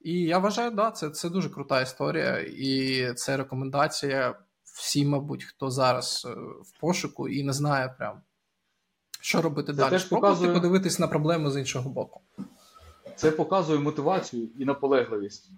[0.00, 4.34] І я вважаю, да, це це дуже крута історія, і це рекомендація
[4.74, 8.20] всі, мабуть, хто зараз е, в пошуку і не знає прям,
[9.20, 9.90] що робити це далі.
[9.90, 10.52] Теж показує...
[10.52, 12.20] подивитись на проблему з іншого боку.
[13.16, 15.50] Це показує мотивацію і наполегливість.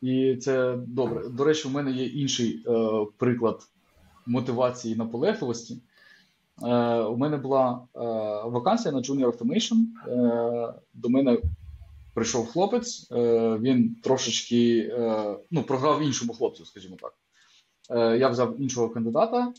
[0.00, 1.28] І це добре.
[1.28, 3.62] До речі, у мене є інший е, приклад
[4.26, 5.82] мотивації і наполегливості.
[6.62, 7.98] Е, У мене була е,
[8.50, 9.76] вакансія на Junior Automation.
[10.08, 11.38] Е, До мене
[12.14, 17.14] прийшов хлопець, е, він трошечки е, ну, програв іншому хлопцю, скажімо так.
[17.90, 19.52] Е, я взяв іншого кандидата, е,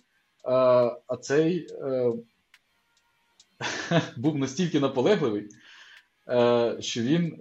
[1.07, 2.13] а цей е,
[4.17, 5.49] був настільки наполегливий,
[6.79, 7.37] що він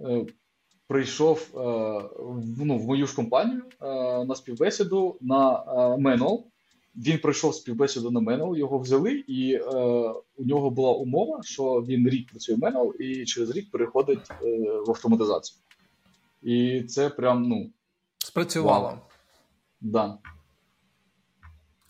[0.87, 1.49] прийшов
[2.57, 3.63] ну, в мою ж компанію
[4.27, 5.65] на співбесіду на
[5.97, 6.51] Менол.
[6.95, 9.61] Він пройшов співбесіду на Менол, його взяли, і е,
[10.37, 14.45] у нього була умова, що він рік працює в Менол і через рік переходить е,
[14.87, 15.59] в автоматизацію.
[16.41, 17.69] І це прям ну.
[18.17, 18.87] Спрацювало.
[18.87, 18.97] Вау.
[19.81, 20.17] Да.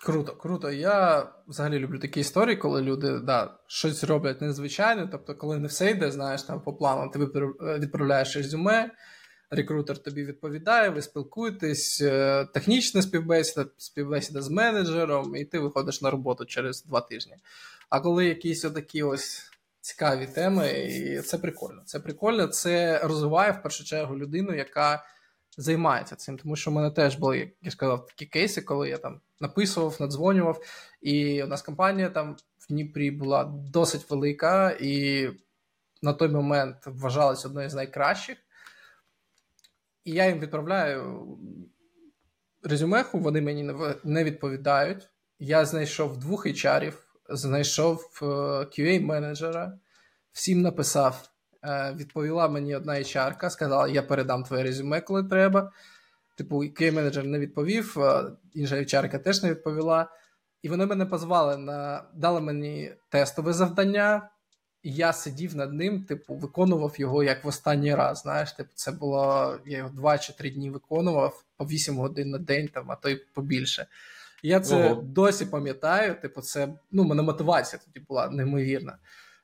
[0.04, 0.72] Круто, круто.
[0.72, 5.08] Я взагалі люблю такі історії, коли люди да, щось роблять незвичайне.
[5.12, 7.20] Тобто, коли не все йде, знаєш, там по плану, ти
[7.80, 8.92] відправляєш резюме,
[9.50, 16.12] рекрутер тобі відповідає, ви спілкуєтесь, е, технічна співбесіда, співбесіда з менеджером, і ти виходиш на
[16.12, 17.36] роботу через два тижні.
[17.90, 21.82] А коли якісь отакі ось цікаві теми, і це прикольно.
[21.86, 25.04] Це прикольно, це розвиває в першу чергу людину, яка
[25.58, 26.38] займається цим.
[26.38, 29.98] Тому що в мене теж були, як я сказав, такі кейси, коли я там написував,
[30.00, 30.64] надзвонював.
[31.02, 35.28] І у нас компанія там в Дніпрі була досить велика, і
[36.02, 38.38] на той момент вважалась одною з найкращих.
[40.04, 41.28] І я їм відправляю
[42.64, 45.10] резюмеху, вони мені не відповідають.
[45.40, 46.94] Я знайшов двох HR,
[47.30, 49.72] знайшов е, QA-менеджера,
[50.32, 51.30] всім написав.
[51.64, 55.72] Е, відповіла мені одна HR, сказала, я передам твоє резюме, коли треба.
[56.36, 57.98] Типу, QA-менеджер не відповів,
[58.54, 60.08] інша HR теж не відповіла.
[60.62, 64.30] І вони мене позвали на дали мені тестове завдання,
[64.84, 68.20] і я сидів над ним, типу, виконував його як в останній раз.
[68.20, 72.38] Знаєш, типу, це було я його два чи три дні виконував по 8 годин на
[72.38, 73.88] день, там, а то й побільше.
[74.44, 75.02] Я це Ого.
[75.02, 76.22] досі пам'ятаю.
[76.22, 78.98] Типу, це ну, мене мотивація тоді була неймовірна.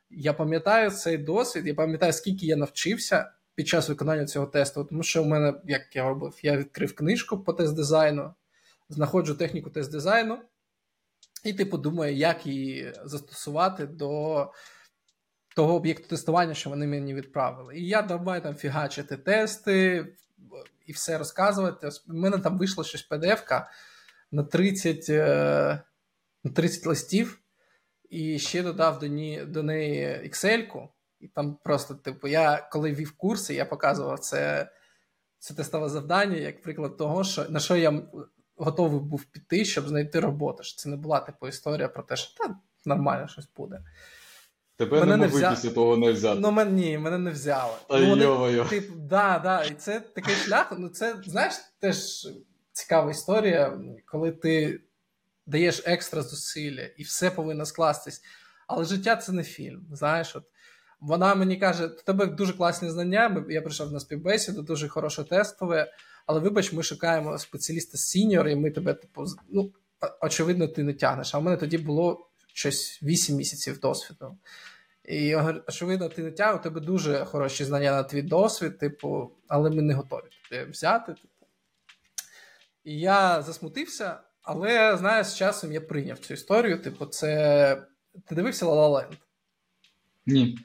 [0.09, 5.03] Я пам'ятаю цей досвід, я пам'ятаю, скільки я навчився під час виконання цього тесту, тому
[5.03, 8.33] що в мене, як я робив, я відкрив книжку по тест-дизайну,
[8.89, 10.37] знаходжу техніку тест-дизайну,
[11.43, 14.51] і типу думаю, як її застосувати до
[15.55, 17.77] того об'єкту тестування, що вони мені відправили.
[17.77, 20.05] І я давай там фігачити тести
[20.85, 21.89] і все розказувати.
[22.07, 23.65] У мене там вийшло щось PDF
[24.31, 25.81] на 30 е,
[26.43, 27.39] на 30 листів,
[28.09, 30.89] і ще додав до неї, до неї Excel-ку.
[31.19, 34.69] І там просто, типу, я коли вів курси, я показував це
[35.39, 38.03] це тестове завдання, як приклад того, що на що я
[38.55, 40.63] готовий був піти, щоб знайти роботу.
[40.63, 43.83] Що Це не була типу історія про те, що та нормально щось буде.
[44.77, 46.39] Тебе мене не могли після того не взяти.
[46.39, 47.73] Ну, мен, ні, мене не взяли.
[47.89, 50.73] Та ну, вони, типу, да, да, І це такий шлях.
[50.77, 52.27] Ну, це, знаєш, теж
[52.71, 54.81] цікава історія, коли ти
[55.47, 58.21] даєш екстра зусилля і все повинно скластись.
[58.67, 59.87] Але життя це не фільм.
[59.91, 60.43] Знаєш, от
[60.99, 63.45] вона мені каже: у тебе дуже класні знання.
[63.49, 65.93] Я прийшов на співбесіду, дуже хороше тестове.
[66.25, 69.73] Але вибач, ми шукаємо спеціаліста senior, і ми тебе, типу, ну,
[70.21, 71.35] очевидно, ти не тягнеш.
[71.35, 74.37] А в мене тоді було щось 8 місяців досвіду.
[75.03, 75.35] І
[75.67, 79.81] очевидно, ти не тягнеш, у тебе дуже хороші знання на твій досвід, типу, але ми
[79.81, 81.13] не готові тебе взяти.
[81.13, 81.47] Типу.
[82.83, 86.81] І я засмутився, але знаєш, з часом я прийняв цю історію.
[86.81, 87.87] Типу, це.
[88.25, 89.17] Ти дивився La La Land?
[90.25, 90.57] Ні.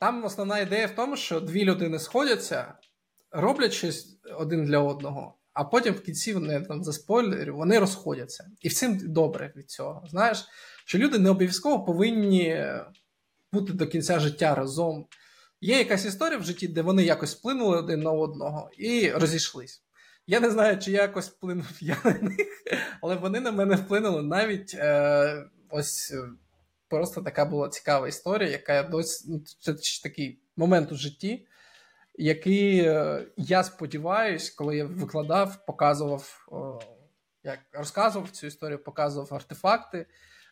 [0.00, 2.74] Там основна ідея в тому, що дві людини сходяться,
[3.30, 8.50] роблять щось один для одного, а потім в кінці вони там за спойлерів, вони розходяться.
[8.60, 10.04] І всім добре від цього.
[10.10, 10.44] Знаєш,
[10.84, 12.66] що люди не обов'язково повинні
[13.52, 15.06] бути до кінця життя разом.
[15.60, 19.81] Є якась історія в житті, де вони якось вплинули один на одного і розійшлись.
[20.26, 22.36] Я не знаю, чи якось вплинув я на них,
[23.02, 26.28] але вони на мене вплинули навіть е, ось е,
[26.88, 31.46] просто така була цікава історія, яка досі ну, це такий момент у житті,
[32.14, 36.46] який е, я сподіваюся, коли я викладав, показував,
[37.44, 40.06] як розказував цю історію, показував артефакти,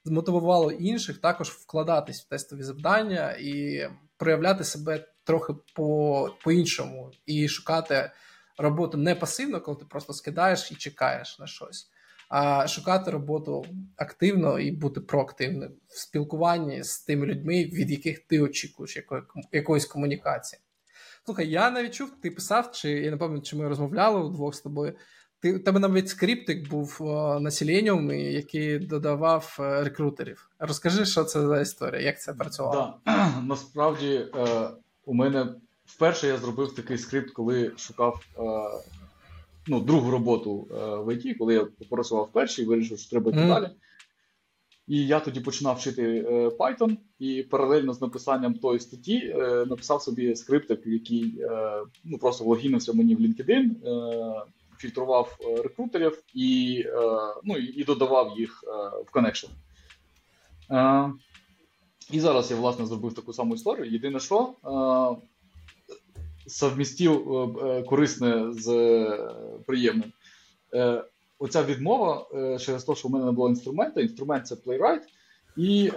[0.05, 8.11] змотивувало інших також вкладатись в тестові завдання і проявляти себе трохи по, по-іншому і шукати
[8.61, 11.91] роботу не пасивно, коли ти просто скидаєш і чекаєш на щось,
[12.29, 13.65] а шукати роботу
[13.97, 19.87] активно і бути проактивним в спілкуванні з тими людьми, від яких ти очікуєш якої, якоїсь
[19.87, 20.61] комунікації.
[21.25, 24.61] Слухай, я навіть чув, ти писав, чи я не пам'ятаю, чи ми розмовляли удвох з
[24.61, 24.95] тобою.
[25.41, 26.97] Ти, У тебе навіть скриптик був
[27.41, 30.51] на Selenium, який додавав е, рекрутерів.
[30.59, 33.01] Розкажи, що це за історія, як це працювало?
[33.07, 33.41] Да.
[33.47, 34.71] Насправді, е,
[35.05, 35.55] у мене
[35.95, 38.43] вперше я зробив такий скрипт, коли шукав е,
[39.67, 40.67] ну, другу роботу
[41.07, 43.49] в ІТ, коли я попрацював перший і вирішив, що треба йти mm.
[43.49, 43.69] далі.
[44.87, 46.23] І я тоді починав вчити
[46.59, 49.35] Python, і паралельно з написанням тої статті
[49.67, 51.45] написав собі скриптик, який
[52.05, 53.71] ну, просто логінився мені в LinkedIn
[54.81, 56.93] фільтрував е, рекрутерів і е,
[57.45, 58.71] ну, і додавав їх е,
[59.07, 59.49] в connection.
[62.11, 63.93] І зараз я власне зробив таку саму історію.
[63.93, 64.55] Єдине, що
[66.51, 67.25] совмістив
[67.89, 68.67] корисне з
[69.67, 70.13] приємним.
[71.39, 72.27] Оця відмова
[72.59, 74.01] через те, що в мене не було інструмента.
[74.01, 75.01] Інструмент це Playwright.
[75.57, 75.91] І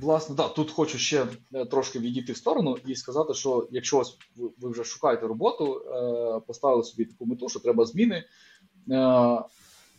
[0.00, 4.02] Власне, да, тут хочу ще е, трошки відійти в сторону і сказати, що якщо
[4.36, 8.24] ви вже шукаєте роботу, е, поставили собі таку мету, що треба зміни.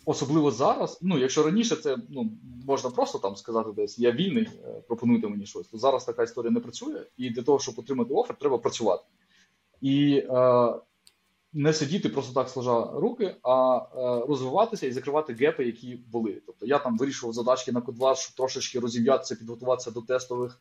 [0.03, 2.31] Е, особливо зараз, ну якщо раніше це ну
[2.65, 4.49] можна просто там сказати, десь я вільний,
[4.87, 8.37] пропонуйте мені щось, то зараз така історія не працює, і для того, щоб отримати офер,
[8.39, 9.03] треба працювати.
[9.81, 10.23] І
[11.53, 16.41] не сидіти просто так сложа руки, а е, розвиватися і закривати гепи, які були.
[16.45, 20.59] Тобто я там вирішував задачки на кодва, щоб трошечки розім'ятися, підготуватися до тестових,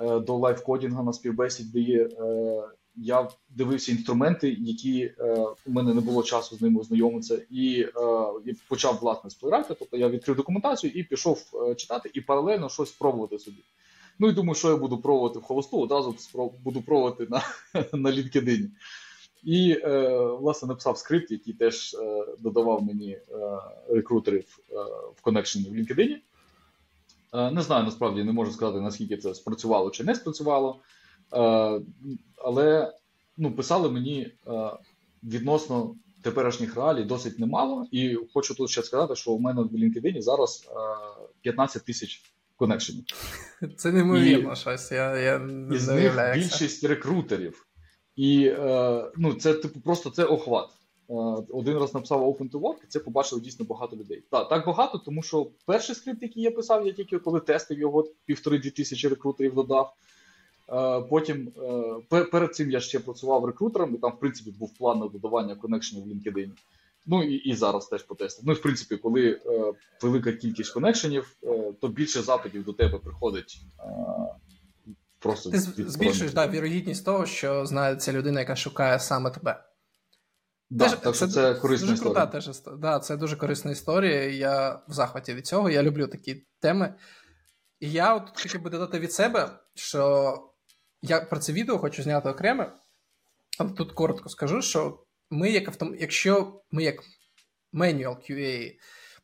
[0.00, 1.92] е, до live coding а на співбесіді.
[1.92, 2.68] Е,
[3.02, 5.12] я дивився інструменти, які
[5.66, 7.86] у мене не було часу з ними ознайомитися, і
[8.46, 9.74] і почав власне сплирати.
[9.78, 11.44] Тобто я відкрив документацію і пішов
[11.76, 13.64] читати і паралельно щось спробувати собі.
[14.18, 16.16] Ну і думаю, що я буду пробувати вхолосту, одразу
[16.64, 17.42] буду пробувати на
[17.92, 18.68] на LinkedIn.
[19.44, 23.22] І е, власне написав скрипт, який теж е, додавав мені е,
[23.88, 24.74] рекрутерів е,
[25.16, 26.16] в коннекшені в LinkedIn.
[27.34, 30.80] Е, не знаю, насправді не можу сказати, наскільки це спрацювало чи не спрацювало.
[31.34, 31.80] Е,
[32.36, 32.92] але
[33.36, 34.32] ну, писали мені
[35.22, 37.86] відносно теперішніх реалій досить немало.
[37.90, 40.68] І хочу тут ще сказати, що у мене в LinkedIn зараз
[41.42, 42.22] 15 тисяч
[42.56, 43.04] коннекшенів.
[43.76, 44.92] Це неймовірно щось.
[44.92, 47.66] Я, я не Із них більшість рекрутерів.
[48.16, 50.68] І е, ну, це типу просто це охват.
[51.10, 51.14] Е,
[51.50, 54.22] один раз написав Open to Work, і це побачило дійсно багато людей.
[54.30, 58.08] Так, так багато, тому що перший скрипт, який я писав, я тільки коли тестив його,
[58.24, 59.94] півтори-дві тисячі рекрутерів додав.
[60.72, 61.52] Е, потім
[62.10, 66.04] перед цим я ще працював рекрутером, і там, в принципі, був план на додавання коннекшенів
[66.04, 66.50] в LinkedIn.
[67.06, 68.44] Ну і і зараз теж потестив.
[68.46, 72.98] Ну, і в принципі, коли е, велика кількість коннекшенів, е, то більше запитів до тебе
[72.98, 73.60] приходить
[75.18, 79.64] Просто Ти збільшуєш да, вірогідність того, що знається людина, яка шукає саме тебе.
[80.70, 82.02] Да, теж, так це, це корисна дуже.
[82.02, 84.24] Крута, теж, да, Це дуже корисна історія.
[84.24, 85.70] Я в захваті від цього.
[85.70, 86.94] Я люблю такі теми.
[87.80, 90.34] І я от хотів би додати від себе, що
[91.02, 92.66] я про це відео хочу зняти окремо,
[93.58, 95.96] але тут коротко скажу, що ми, як автом...
[96.00, 97.04] якщо ми як
[97.72, 98.72] manual QA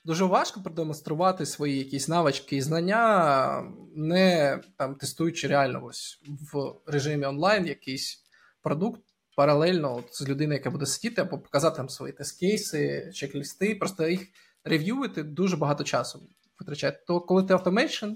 [0.04, 7.26] дуже важко продемонструвати свої якісь навички і знання, не там тестуючи реально ось в режимі
[7.26, 8.24] онлайн якийсь
[8.62, 9.00] продукт
[9.36, 14.28] паралельно от, з людиною, яка буде сидіти, або показати там свої тест-кейси, чек-лісти, просто їх
[14.64, 16.92] рев'ювати дуже багато часу витрачає.
[17.06, 18.10] То коли ти automation,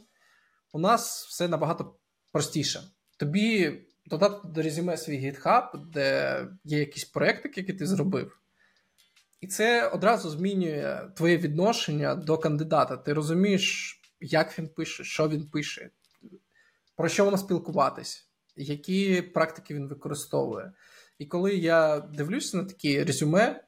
[0.72, 1.96] у нас все набагато
[2.32, 2.82] простіше.
[3.18, 8.38] Тобі додати до резюме свій GitHub, де є якісь проекти, які ти зробив.
[9.40, 12.96] І це одразу змінює твоє відношення до кандидата.
[12.96, 15.90] Ти розумієш, як він пише, що він пише,
[16.96, 20.72] про що воно спілкуватись, які практики він використовує.
[21.18, 23.64] І коли я дивлюся на такі резюме,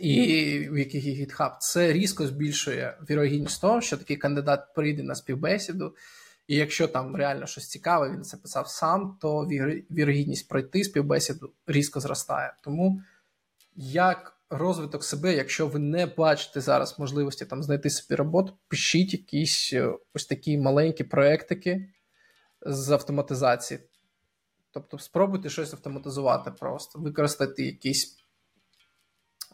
[0.00, 0.14] і
[0.70, 5.94] в яких є GitHub, це різко збільшує вірогідність того, що такий кандидат прийде на співбесіду.
[6.46, 9.46] І якщо там реально щось цікаве, він це писав сам, то
[9.90, 12.54] вірогідність пройти співбесіду різко зростає.
[12.62, 13.02] Тому
[13.76, 19.72] як розвиток себе, якщо ви не бачите зараз можливості там знайти собі роботу, пишіть якісь
[19.72, 21.88] е, ось такі маленькі проектики
[22.60, 23.80] з автоматизації.
[24.70, 28.16] Тобто, спробуйте щось автоматизувати просто, використати якісь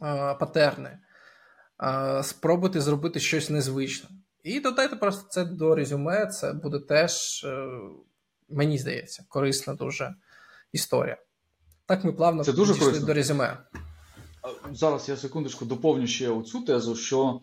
[0.02, 0.98] е, патерни,
[1.82, 4.08] е, спробуйте зробити щось незвичне.
[4.48, 7.68] І додайте просто це до резюме, це буде теж, е,
[8.48, 10.14] мені здається, корисна дуже
[10.72, 11.16] історія.
[11.86, 13.58] Так ми плавно це дуже підійшли до резюме.
[14.72, 17.40] Зараз я секундочку доповню ще оцю тезу, що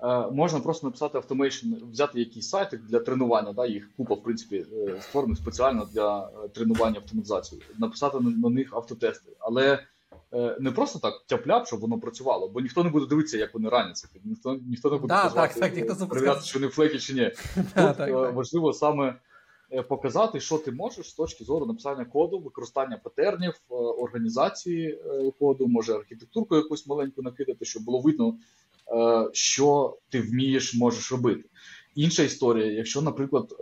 [0.00, 3.52] е, можна просто написати automation, взяти якийсь сайтик для тренування.
[3.52, 8.48] Да, Їх купа, в принципі, е, створених спеціально для е, тренування автоматизації, написати на, на
[8.48, 9.32] них автотести.
[9.38, 9.86] Але
[10.60, 14.08] не просто так тяп-ляп, щоб воно працювало, бо ніхто не буде дивитися, як вони раняться.
[14.24, 17.30] Ніхто ніхто не буде да, так, так, ніхто перевіряти, чи вони флеки, чи ні.
[17.74, 19.18] Тут е, важливо саме.
[19.74, 25.32] Е, показати, що ти можеш з точки зору написання коду, використання патернів, е, організації е,
[25.38, 28.36] коду, може архітектурку якусь маленьку накидати, щоб було видно,
[29.32, 31.44] що ти вмієш, можеш робити.
[31.94, 33.56] Інша історія, якщо, наприклад,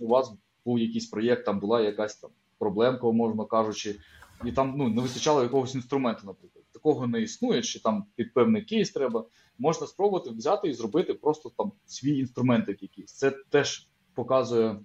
[0.00, 0.32] у вас
[0.64, 3.96] був якийсь проєкт, там була якась там проблемка, можна кажучи,
[4.44, 8.62] і там ну, не вистачало якогось інструменту, наприклад, такого не існує, чи там під певний
[8.62, 9.24] кейс треба,
[9.58, 13.12] можна спробувати взяти і зробити просто там свій інструментик якийсь.
[13.12, 14.80] Це теж показує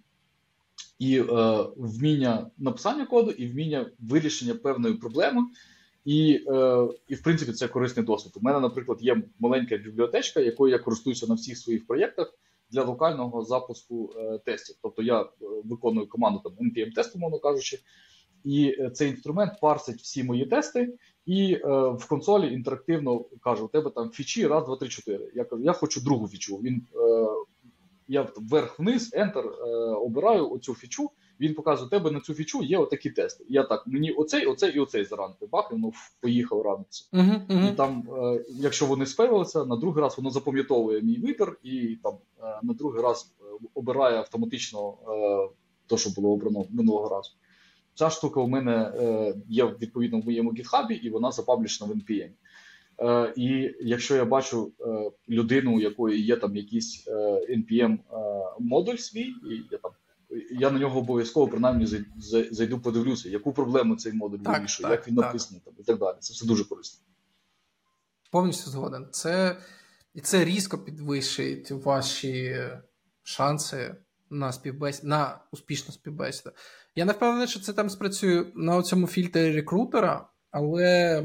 [1.00, 1.26] і е,
[1.78, 5.42] вміння написання коду, і вміння вирішення певної проблеми.
[6.06, 8.34] І, е, і в принципі, це корисний досвід.
[8.36, 12.34] У мене, наприклад, є маленька бібліотечка, якою я користуюся на всіх своїх проєктах
[12.70, 14.76] для локального запуску е, тестів.
[14.82, 15.28] Тобто я е,
[15.64, 17.80] виконую команду там npm тесту мовно кажучи,
[18.46, 20.94] і е, цей інструмент парсить всі мої тести,
[21.26, 25.32] і е, в консолі інтерактивно каже: у тебе там фічі, раз, два, три, чотири.
[25.36, 26.58] Я кажу, я хочу другу фічу.
[26.58, 27.28] Він е,
[28.08, 29.66] я вверх-вниз, Enter, е,
[29.96, 31.10] обираю оцю фічу.
[31.40, 33.46] Він показує, у тебе на цю фічу є отакі тести.
[33.50, 35.48] Я так, мені оцей, оцей і оцей заранити.
[35.52, 35.92] Бах, і воно
[36.22, 37.10] поїхав ранитися.
[37.14, 37.74] Uh-huh, uh-huh.
[37.74, 42.14] І там, е, якщо вони спевилися, на другий раз воно запам'ятовує мій вибір, і там
[42.44, 43.44] е, на другий раз е,
[43.74, 45.50] обирає автоматично е,
[45.88, 47.32] то, що було обрано минулого разу.
[47.96, 52.30] Ця штука у мене е, є відповідно в моєму гітхабі, і вона запаблішена в NPM.
[53.00, 57.12] Е, І якщо я бачу е, людину, у якої є там якийсь е,
[57.50, 57.98] npm
[58.60, 59.92] модуль свій, і я там
[60.52, 61.88] я на нього обов'язково принаймні
[62.52, 65.26] зайду, подивлюся, яку проблему цей модуль так, вирішує, так, як він так.
[65.26, 66.16] написаний там і так далі.
[66.20, 67.00] Це все дуже корисно.
[68.32, 69.08] Повністю згоден.
[69.12, 69.58] Це
[70.14, 72.58] і це різко підвищить ваші
[73.24, 73.96] шанси
[74.30, 76.52] на співбесіду, на успішну співбесіду.
[76.96, 81.24] Я не впевнений, що це там спрацює на цьому фільтрі рекрутера, але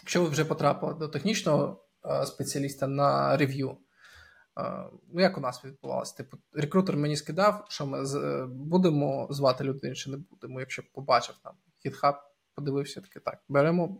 [0.00, 3.76] Якщо ви вже потрапили до технічного е, спеціаліста на рев'ю,
[4.58, 4.62] е,
[5.12, 6.16] ну як у нас відбувалося?
[6.16, 8.04] Типу, рекрутер мені скидав, що ми
[8.46, 11.54] будемо звати людину чи не будемо, якщо побачив там
[11.84, 12.14] GitHub,
[12.54, 13.38] подивився таки так.
[13.48, 13.98] Беремо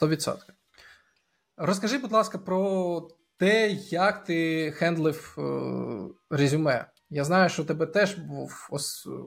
[0.00, 0.36] 100%.
[1.56, 6.86] Розкажи, будь ласка, про те, як ти хендлив е, резюме.
[7.10, 8.68] Я знаю, що у тебе теж був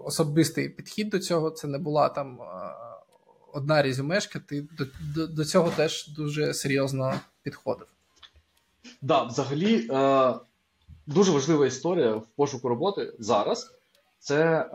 [0.06, 1.52] особистий підхід до цього.
[1.52, 2.40] Це не була там
[3.54, 7.88] одна резюмешка, ти до, до, до цього теж дуже серйозно підходив.
[8.84, 10.34] Так, да, взагалі е,
[11.08, 13.72] дуже важлива історія в пошуку роботи зараз
[14.20, 14.70] це е,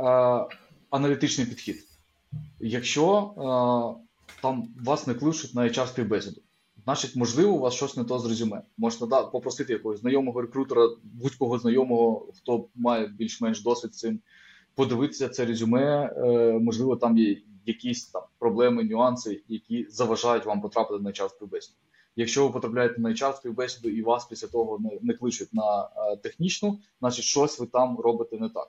[0.91, 1.77] аналітичний підхід.
[2.61, 3.43] Якщо е,
[4.43, 6.41] там вас не кличуть на HR співбесіду,
[6.85, 8.63] значить, можливо, у вас щось не то з резюме.
[8.79, 14.21] Можна да, попросити якогось знайомого рекрутера, будь-кого знайомого, хто має більш-менш досвід цим,
[14.75, 16.15] подивитися це резюме.
[16.17, 21.77] Е, можливо, там є якісь там проблеми, нюанси, які заважають вам потрапити на час співбесіду.
[22.17, 26.17] Якщо ви потрапляєте на час співбесіду і вас після того не, не кличуть на е,
[26.17, 28.69] технічну, значить щось ви там робите не так.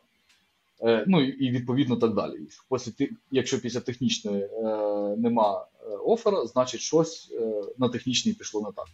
[0.82, 2.40] Е, Ну і відповідно так далі.
[2.72, 4.60] Після, якщо після технічної е,
[5.18, 8.86] нема е, офера, значить щось е, на технічній пішло не так.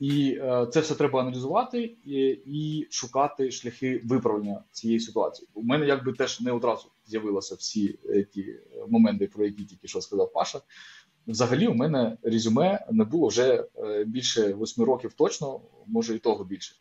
[0.00, 2.16] І е, це все треба аналізувати і,
[2.46, 5.48] і шукати шляхи виправлення цієї ситуації.
[5.54, 7.98] У мене якби теж не одразу з'явилися всі
[8.32, 8.56] ті
[8.88, 10.60] моменти, про які тільки що сказав Паша.
[11.26, 13.64] Взагалі, у мене резюме не було вже
[14.06, 16.74] більше восьми років точно, може і того більше.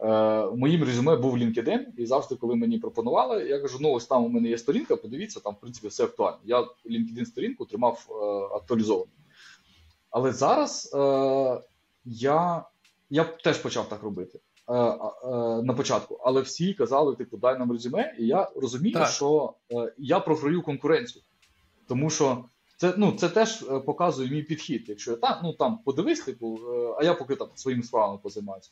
[0.00, 4.24] Е, Моїм резюме був LinkedIn, і завжди, коли мені пропонували, я кажу: ну ось там
[4.24, 6.38] у мене є сторінка, подивіться, там в принципі все актуально.
[6.44, 8.14] Я LinkedIn сторінку тримав е,
[8.56, 9.10] актуалізовану.
[10.10, 10.92] Але зараз.
[10.94, 11.60] Е,
[12.06, 12.64] я
[13.10, 14.96] я теж почав так робити е, е,
[15.62, 19.08] на початку, але всі казали, типу, дай нам резюме, і я розумію, так.
[19.08, 21.22] що е, я програю конкуренцію.
[21.88, 22.44] Тому що
[22.76, 24.84] це ну, це теж е, показує мій підхід.
[24.88, 28.70] Якщо я так, ну там подивись, типу, е, а я поки там своїми справами позаймаюся.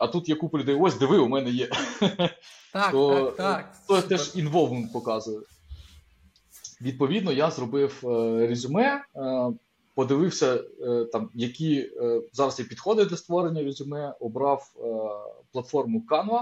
[0.00, 1.68] А тут є купа людей, ось диви, у мене є.
[2.72, 3.76] Так, то, так, так.
[3.88, 5.40] То теж інволвмент показує.
[6.80, 8.00] Відповідно, я зробив
[8.48, 9.04] резюме
[9.94, 10.64] подивився,
[11.12, 11.90] там, які
[12.32, 14.70] зараз є підходи для створення резюме, обрав
[15.52, 16.40] платформу Canva,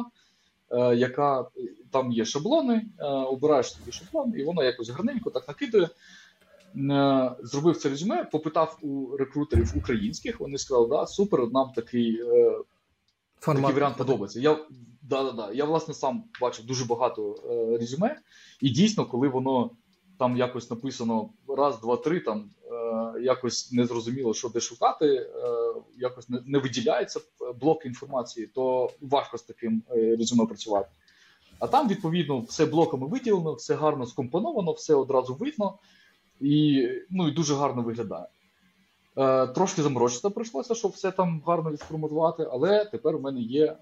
[0.94, 1.46] яка
[1.90, 2.86] там є шаблони,
[3.26, 5.88] обираєш собі шаблон, і воно якось гарненько так накидує.
[7.42, 10.40] Зробив це резюме, попитав у рекрутерів українських.
[10.40, 12.22] Вони сказали, да, супер, нам такий
[13.41, 13.62] Формат.
[13.62, 14.41] такий варіант подобається.
[14.41, 14.59] Я
[15.03, 15.53] да, да, да.
[15.53, 18.16] Я власне сам бачив дуже багато е, резюме,
[18.61, 19.70] і дійсно, коли воно
[20.18, 25.28] там якось написано раз, два, три, там е, якось не зрозуміло, що де шукати, е,
[25.99, 27.20] якось не, не виділяється
[27.61, 30.89] блок інформації, то важко з таким е, резюме працювати.
[31.59, 35.78] А там, відповідно, все блоками виділено, все гарно скомпоновано, все одразу видно
[36.41, 38.26] і ну, і дуже гарно виглядає.
[39.18, 43.76] Е, Трошки заморочитися прийшлося, щоб все там гарно відформатувати, але тепер у мене є е,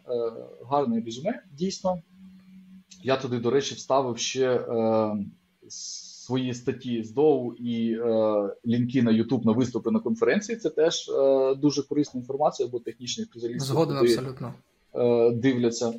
[0.70, 2.02] гарне резюме, дійсно.
[3.02, 5.16] Я туди, до речі, вставив ще е,
[5.68, 10.58] свої статті з Доу і е, лінки на YouTube на виступи на конференції.
[10.58, 14.54] Це теж е, дуже корисна інформація, бо технічні спеціалісти Згоден абсолютно.
[14.94, 15.94] Е, дивляться.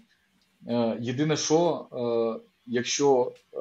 [0.68, 3.58] Е, Єдине, що е, якщо е,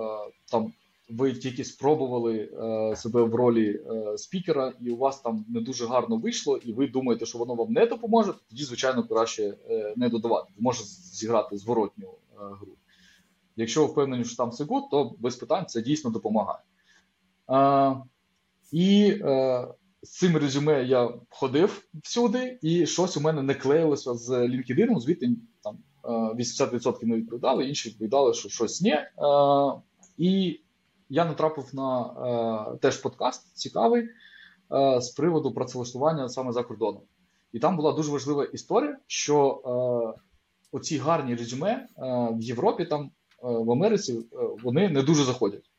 [0.51, 0.73] там
[1.09, 5.87] ви тільки спробували е, себе в ролі е, спікера, і у вас там не дуже
[5.87, 10.09] гарно вийшло, і ви думаєте, що воно вам не допоможе, тоді, звичайно, краще е, не
[10.09, 10.53] додавати.
[10.57, 12.73] Ви можете зіграти зворотню е, гру.
[13.57, 16.59] Якщо ви впевнені, що там все good, то без питань це дійсно допомагає.
[17.51, 17.97] Е,
[18.73, 19.69] і е,
[20.03, 25.31] з цим резюме я ходив всюди, і щось у мене не клеїлося з LinkedIn, звідти
[25.63, 28.97] там 80% не відповідали, інші відповідали, що щось ні.
[30.19, 30.61] І
[31.09, 32.07] я натрапив на
[32.75, 34.09] е, теж подкаст цікавий
[34.73, 37.03] е, з приводу працевлаштування саме за кордоном.
[37.53, 39.63] І там була дуже важлива історія, що
[40.17, 40.21] е,
[40.73, 41.89] оці гарні резюме е,
[42.33, 45.71] в Європі, там е, в Америці, е, вони не дуже заходять.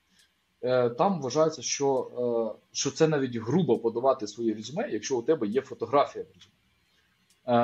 [0.61, 5.61] Е, там вважається, що що це навіть грубо подавати свої резюме, якщо у тебе є
[5.61, 6.53] фотографія в резюме.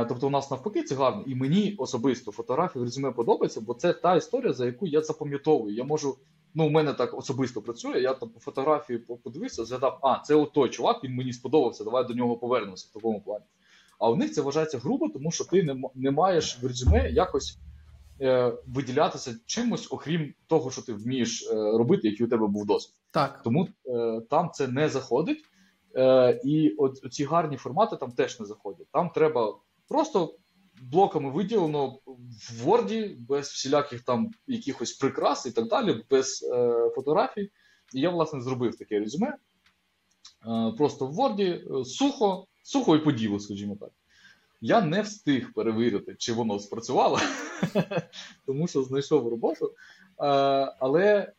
[0.10, 3.94] Тобто, у нас навпаки, це гарно, і мені особисто фотографія в резюме подобається, бо це
[3.94, 5.76] та історія, за яку я запам'ятовую.
[5.76, 6.18] Я можу
[6.56, 8.02] Ну, у мене так особисто працює.
[8.02, 11.84] Я там по фотографії подивився, згадав, а це от той чувак, він мені сподобався.
[11.84, 13.46] Давай до нього повернемося в такому плані.
[14.00, 17.58] А у них це вважається грубо, тому що ти не не маєш в резюме якось
[18.22, 22.96] е, виділятися чимось, окрім того, що ти вмієш е, робити, який у тебе був досвід.
[23.12, 23.42] Так.
[23.44, 25.44] Тому е, там це не заходить.
[25.96, 28.88] Е, І от ці гарні формати там теж не заходять.
[28.92, 29.56] Там треба
[29.88, 30.36] просто
[30.82, 37.52] блоками виділено в Word, без всіляких там якихось прикрас і так далі, без е, фотографій.
[37.94, 39.28] І я, власне, зробив таке резюме.
[40.48, 43.90] Е, просто в Word, е, сухо, сухо і по ділу, скажімо так.
[44.62, 47.20] Я не встиг перевірити, чи воно спрацювало,
[48.46, 49.66] тому що знайшов роботу.
[49.66, 49.74] Е,
[50.80, 51.34] але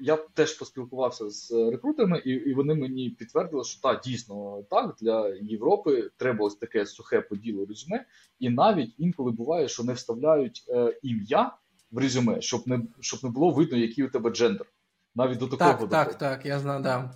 [0.00, 5.28] я теж поспілкувався з рекрутерами, і і вони мені підтвердили, що так, дійсно так, для
[5.28, 8.04] Європи треба ось таке сухе поділо резюме,
[8.38, 11.56] і навіть інколи буває, що не вставляють е, ім'я
[11.90, 14.66] в резюме, щоб не щоб не було видно, який у тебе джендер.
[15.14, 15.88] Навіть до такого.
[15.88, 17.10] Так, так, так, я знаю, да.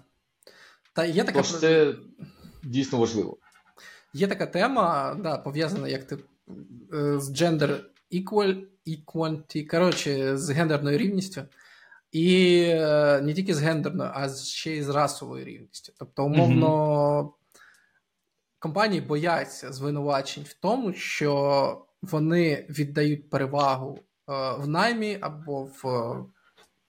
[0.93, 1.39] Та є така...
[1.39, 1.95] Тож це
[2.63, 3.37] дійсно важливо.
[4.15, 6.19] Є така тема, да, пов'язана як ти
[6.95, 7.81] е, з gender
[8.13, 11.43] equal, equality, коротше, з гендерною рівністю.
[12.13, 15.93] І е, не тільки з гендерною, а ще й з расовою рівністю.
[15.99, 17.35] Тобто, умовно,
[18.59, 24.03] компанії бояться звинувачень в тому, що вони віддають перевагу е,
[24.59, 26.15] в наймі або в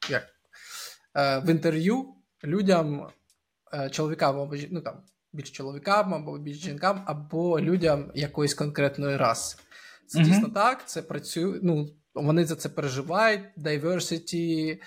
[0.09, 0.27] як,
[1.17, 2.13] е, в інтерв'ю
[2.43, 3.07] людям,
[3.91, 5.03] чоловікам або ну, там,
[5.33, 9.57] більш чоловікам або більш жінкам, або людям якоїсь конкретної раси.
[10.07, 10.23] Це mm-hmm.
[10.23, 11.59] дійсно так, це працює.
[11.63, 14.79] Ну, вони за це переживають, diversity,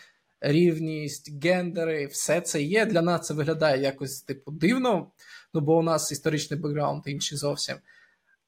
[0.44, 2.86] рівність, гендери, все це є.
[2.86, 5.10] Для нас це виглядає якось типу дивно,
[5.54, 7.76] ну бо у нас історичний бекграунд інший зовсім.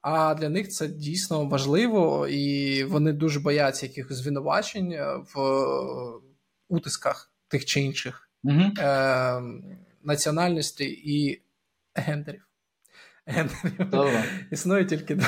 [0.01, 4.99] А для них це дійсно важливо, і вони дуже бояться якихось звинувачень
[5.35, 5.41] в
[6.69, 9.43] утисках тих чи інших mm е-
[10.03, 11.43] національностей і
[11.95, 12.47] гендерів.
[14.51, 15.19] Існує тільки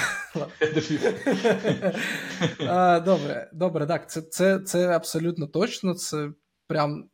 [3.05, 4.11] Добре, добре, так.
[4.11, 5.95] Це це, це абсолютно точно.
[5.95, 6.31] Це
[6.69, 7.05] прям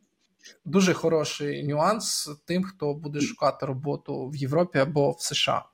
[0.65, 5.65] дуже хороший нюанс тим, хто буде шукати роботу в Європі або в США.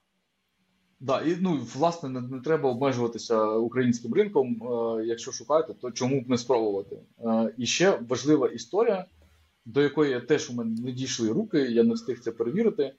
[0.99, 4.63] Да, і ну власне не, не треба обмежуватися українським ринком.
[4.63, 6.95] Е, якщо шукаєте, то чому б не спробувати?
[7.19, 9.05] Е, і ще важлива історія,
[9.65, 12.93] до якої теж у мене не дійшли руки, я не встиг це перевірити.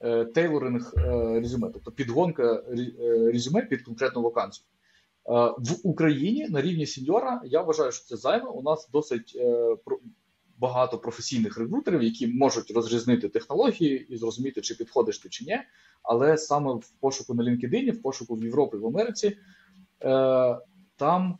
[0.00, 2.92] Е, тейлоринг е, резюме, тобто підгонка е,
[3.32, 4.66] резюме під конкретну вакансію.
[5.58, 8.50] В Україні на рівні сеньора я вважаю, що це займе.
[8.50, 9.38] У нас досить
[10.60, 15.58] багато професійних рекрутерів, які можуть розрізнити технології і зрозуміти, чи підходиш ти чи ні.
[16.02, 19.36] Але саме в пошуку на LinkedIn, в пошуку в Європі, в Америці,
[20.02, 20.58] е,
[20.96, 21.38] там,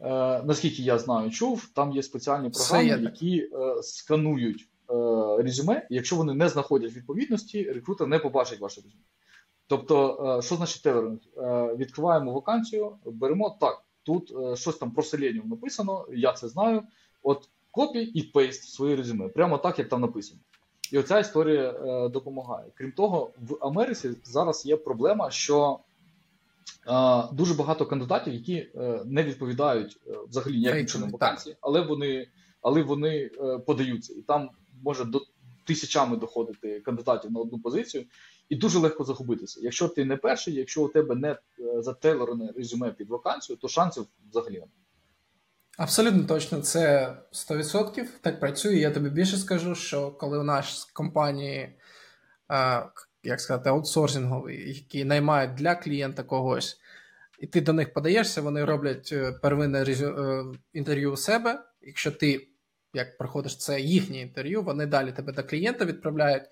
[0.00, 4.94] е, наскільки я знаю, чув, там є спеціальні програми, які е, сканують е,
[5.42, 5.86] резюме.
[5.90, 9.04] І якщо вони не знаходять відповідності, рекрутер не побачить ваше резюме.
[9.66, 11.18] Тобто, е, що значить tailoring?
[11.36, 13.84] Е, відкриваємо вакансію, беремо так.
[14.04, 16.82] Тут щось там про Selenium написано, я це знаю.
[17.22, 20.40] От copy і paste в своє резюме, прямо так, як там написано.
[20.92, 22.70] І оця історія е, допомагає.
[22.74, 25.78] Крім того, в Америці зараз є проблема, що
[26.88, 32.28] е, дуже багато кандидатів, які е, не відповідають е, взагалі ніяким чином вакансії, але вони
[32.62, 34.14] але вони е, подаються.
[34.14, 34.50] І там
[34.82, 35.20] може до
[35.64, 38.04] тисячами доходити кандидатів на одну позицію,
[38.48, 39.60] і дуже легко загубитися.
[39.62, 41.38] Якщо ти не перший, якщо у тебе не е,
[41.82, 44.72] зателорене резюме під вакансію, то шансів взагалі немає.
[45.78, 48.76] Абсолютно точно, це 100% так працює.
[48.76, 51.76] Я тобі більше скажу, що коли у нас компанії,
[53.22, 56.80] як сказати, аутсорсингові, які наймають для клієнта когось,
[57.38, 61.64] і ти до них подаєшся, вони роблять е, первинне е, інтерв'ю у себе.
[61.80, 62.48] Якщо ти
[62.94, 66.42] як проходиш це їхнє інтерв'ю, вони далі тебе до клієнта відправляють,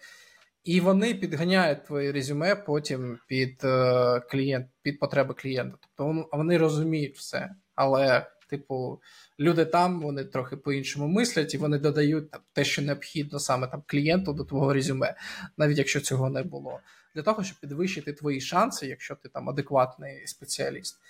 [0.64, 5.78] і вони підганяють твоє резюме потім під е, клієнт, під потреби клієнта.
[5.80, 7.50] Тобто вони розуміють все.
[7.74, 9.00] Але Типу,
[9.40, 13.82] люди там вони трохи по-іншому мислять, і вони додають там, те, що необхідно саме там
[13.86, 15.14] клієнту до твого резюме,
[15.56, 16.80] навіть якщо цього не було,
[17.14, 21.00] для того, щоб підвищити твої шанси, якщо ти там адекватний спеціаліст.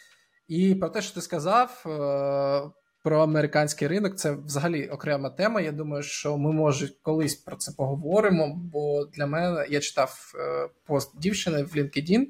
[0.48, 1.84] І про те, що ти сказав.
[1.86, 2.70] Е,
[3.02, 5.60] про американський ринок це взагалі окрема тема.
[5.60, 8.54] Я думаю, що ми може колись про це поговоримо.
[8.72, 12.26] Бо для мене я читав е, пост дівчини в LinkedIn,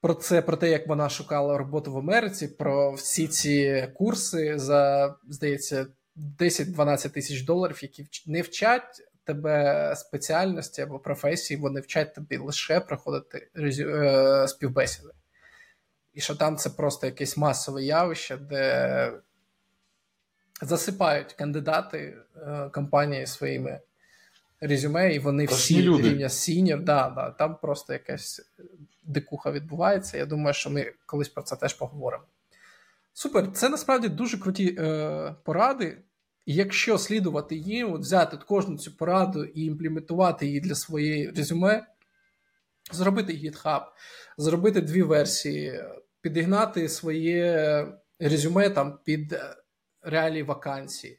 [0.00, 5.14] про це, про те, як вона шукала роботу в Америці, про всі ці курси за,
[5.28, 5.86] здається,
[6.38, 13.50] 10-12 тисяч доларів, які не вчать тебе спеціальності або професії, вони вчать тобі лише проходити
[13.56, 15.08] е, співбесіди.
[16.14, 19.12] І що там це просто якесь масове явище, де
[20.62, 23.80] засипають кандидати е, компанії своїми
[24.60, 26.02] резюме, і вони Прості всі люди.
[26.02, 26.82] рівня сінір.
[26.82, 28.40] Да, да, Там просто якась
[29.08, 30.18] дикуха відбувається.
[30.18, 32.24] Я думаю, що ми колись про це теж поговоримо.
[33.12, 35.98] Супер, це насправді дуже круті е, поради.
[36.46, 41.86] Якщо слідувати їм, от взяти кожну цю пораду і імплементувати її для своєї резюме,
[42.92, 43.82] зробити GitHub,
[44.38, 45.84] зробити дві версії,
[46.20, 47.86] підігнати своє
[48.18, 49.40] резюме там під
[50.02, 51.18] реалії вакансії.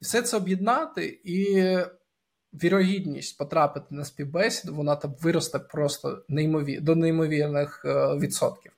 [0.00, 1.76] І все це об'єднати і
[2.62, 8.72] вірогідність потрапити на співбесіду, вона там виросте просто неймовір, до неймовірних е, відсотків.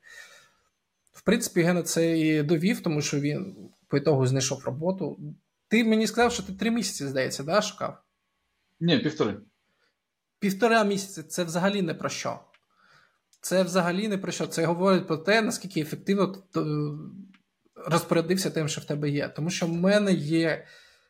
[1.12, 3.56] В принципі, Гена це і довів, тому що він
[3.88, 5.18] по ітогу знайшов роботу.
[5.68, 8.02] Ти мені сказав, що ти три місяці, здається, да, шукав?
[8.80, 9.36] Ні, півтори.
[10.38, 12.40] Півтора місяці це взагалі не про що.
[13.40, 14.46] Це взагалі не про що.
[14.46, 16.42] Це говорить про те, наскільки ефективно
[17.86, 19.28] розпорядився тим, що в тебе є.
[19.28, 20.66] Тому що в мене є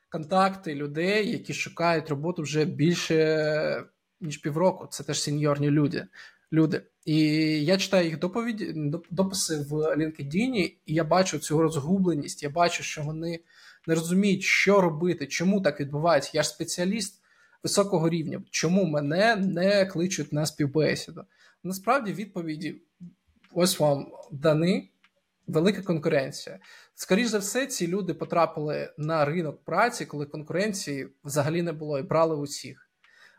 [0.09, 3.85] контакти людей, які шукають роботу вже більше
[4.21, 4.87] ніж півроку.
[4.87, 6.07] Це теж сеньорні люди.
[6.53, 6.83] люди.
[7.05, 7.19] І
[7.65, 8.75] я читаю їх доповіді,
[9.11, 10.55] дописи в LinkedIn,
[10.87, 12.43] і я бачу цю розгубленість.
[12.43, 13.41] Я бачу, що вони
[13.87, 16.31] не розуміють, що робити, чому так відбувається.
[16.35, 17.23] Я ж спеціаліст
[17.63, 18.43] високого рівня.
[18.51, 21.25] Чому мене не кличуть на співбесіду?
[21.65, 22.83] Насправді відповіді
[23.53, 24.91] ось вам дані
[25.49, 26.59] велика конкуренція.
[26.95, 32.03] Скоріше за все, ці люди потрапили на ринок праці, коли конкуренції взагалі не було і
[32.03, 32.91] брали усіх.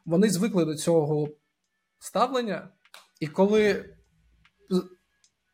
[0.05, 1.29] Вони звикли до цього
[1.99, 2.69] ставлення,
[3.19, 3.85] і коли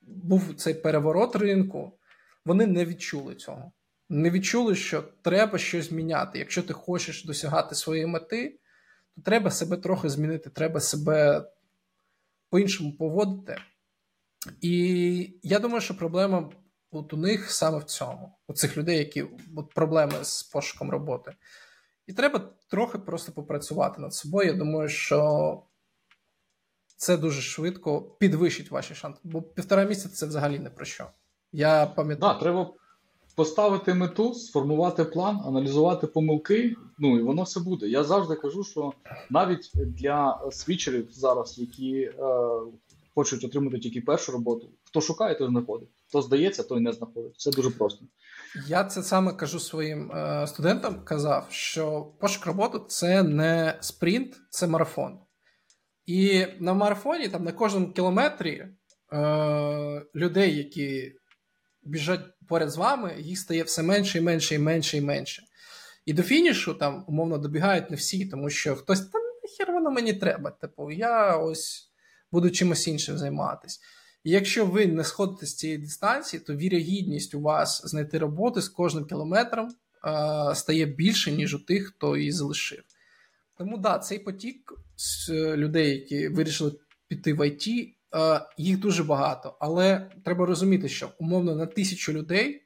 [0.02, 2.00] був цей переворот ринку,
[2.46, 3.72] вони не відчули цього.
[4.10, 6.40] Не відчули, що треба щось міняти.
[6.40, 8.60] Якщо ти хочеш досягати своєї мети,
[9.16, 11.46] то треба себе трохи змінити, треба себе
[12.50, 13.58] по-іншому поводити.
[14.62, 16.50] І я думаю, що проблема
[16.92, 19.26] от у них саме в цьому, у цих людей, які
[19.58, 21.32] от проблеми з пошуком роботи.
[22.08, 24.48] І треба трохи просто попрацювати над собою.
[24.48, 25.62] Я думаю, що
[26.98, 29.20] це дуже швидко підвищить ваші шанси.
[29.24, 31.08] Бо півтора місяця це взагалі не про що.
[31.52, 32.34] Я пам'ятаю.
[32.34, 32.74] Да, треба
[33.36, 36.76] поставити мету, сформувати план, аналізувати помилки.
[36.98, 37.88] Ну і воно все буде.
[37.88, 38.94] Я завжди кажу, що
[39.30, 42.14] навіть для свічерів зараз, які е,
[43.16, 44.70] хочуть отримати тільки першу роботу.
[44.84, 45.90] Хто шукає, той знаходить.
[46.08, 47.34] Хто здається, той не знаходить.
[47.38, 48.06] Це дуже просто.
[48.68, 51.04] Я це саме кажу своїм е, студентам.
[51.04, 55.20] Казав, що пошук роботи це не спринт, це марафон.
[56.06, 58.68] І на марафоні, там на кожному кілометрі
[59.14, 61.14] е, людей, які
[61.84, 65.44] біжать поряд з вами, їх стає все менше і менше і менше і менше.
[66.06, 69.22] І до фінішу там умовно добігають не всі, тому що хтось там
[69.58, 70.52] хер воно мені треба.
[70.52, 71.92] Типу, я ось
[72.36, 73.80] буду чимось іншим займатися.
[74.24, 78.70] І якщо ви не сходите з цієї дистанції, то вірогідність у вас знайти роботу з
[78.70, 82.84] кожним кілометром е, стає більше, ніж у тих, хто її залишив.
[83.58, 86.72] Тому да, цей потік з людей, які вирішили
[87.08, 89.58] піти в ІТ, е, їх дуже багато.
[89.60, 92.66] Але треба розуміти, що умовно на тисячу людей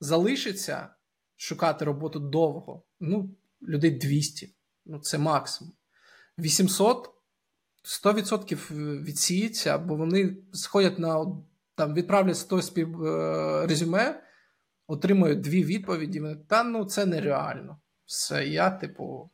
[0.00, 0.88] залишиться
[1.36, 2.82] шукати роботу довго.
[3.00, 3.30] Ну,
[3.62, 4.54] людей 200.
[4.86, 5.72] Ну, це максимум.
[6.38, 7.19] 800
[7.84, 11.26] 100% відсіється, бо вони сходять на
[11.74, 14.22] там, відправлять 100 спів е, резюме,
[14.86, 16.20] отримують дві відповіді.
[16.20, 17.80] Вони, Та ну це нереально.
[18.06, 19.30] Все, я, типу,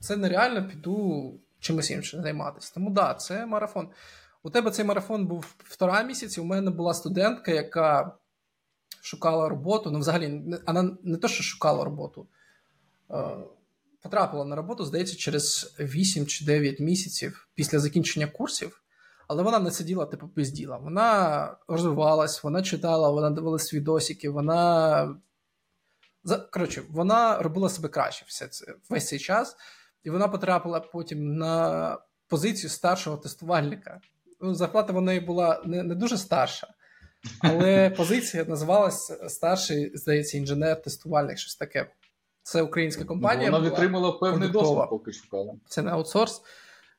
[0.00, 2.72] це нереально піду чимось іншим займатися.
[2.74, 3.90] Тому да, це марафон.
[4.42, 6.40] У тебе цей марафон був півтора місяці.
[6.40, 8.16] У мене була студентка, яка
[9.02, 9.90] шукала роботу.
[9.90, 12.28] Ну, взагалі, вона не то, що шукала роботу.
[14.04, 18.82] Потрапила на роботу, здається, через 8 чи 9 місяців після закінчення курсів,
[19.28, 20.76] але вона не сиділа типу без діла.
[20.76, 25.16] Вона розвивалась, вона читала, вона дивилась відосики, вона.
[26.50, 29.56] Коротше, вона робила себе краще все це, весь цей час,
[30.02, 31.98] і вона потрапила потім на
[32.28, 34.00] позицію старшого тестувальника.
[34.40, 36.68] Ну, Зарплата в неї була не, не дуже старша,
[37.40, 41.90] але позиція називалась старший, здається, інженер-тестувальник, щось таке.
[42.44, 43.50] Це українська компанія.
[43.50, 45.54] Вона відтримала певний досвід, поки шукала.
[45.68, 46.42] Це не аутсорс.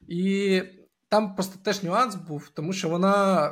[0.07, 0.61] І
[1.09, 3.51] там просто теж нюанс був, тому що вона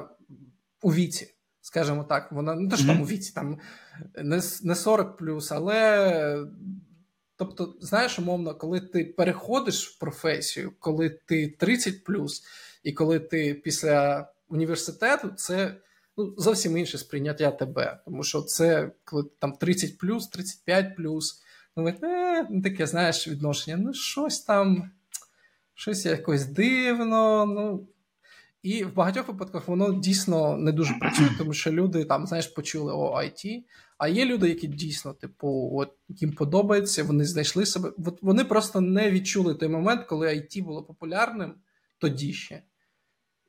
[0.82, 2.88] у віці, скажімо так, вона не те, що mm-hmm.
[2.88, 3.60] там у віці, там
[4.16, 6.46] не не 40 плюс, але.
[7.36, 12.44] Тобто, знаєш, умовно, коли ти переходиш в професію, коли ти 30 плюс,
[12.84, 15.76] і коли ти після університету, це
[16.18, 18.00] ну, зовсім інше сприйняття тебе.
[18.06, 21.44] Тому що це коли там 30 плюс, 35 плюс.
[21.78, 24.92] Ну, е, ну, таке, знаєш, відношення, ну, щось там,
[25.74, 27.46] щось якось дивно.
[27.46, 27.88] ну.
[28.62, 32.94] І в багатьох випадках воно дійсно не дуже працює, тому що люди там, знаєш, почули
[32.94, 33.64] о IT,
[33.98, 37.92] а є люди, які дійсно, типу, от їм подобається, вони знайшли себе.
[38.06, 41.56] От Вони просто не відчули той момент, коли IT було популярним
[41.98, 42.64] тоді ще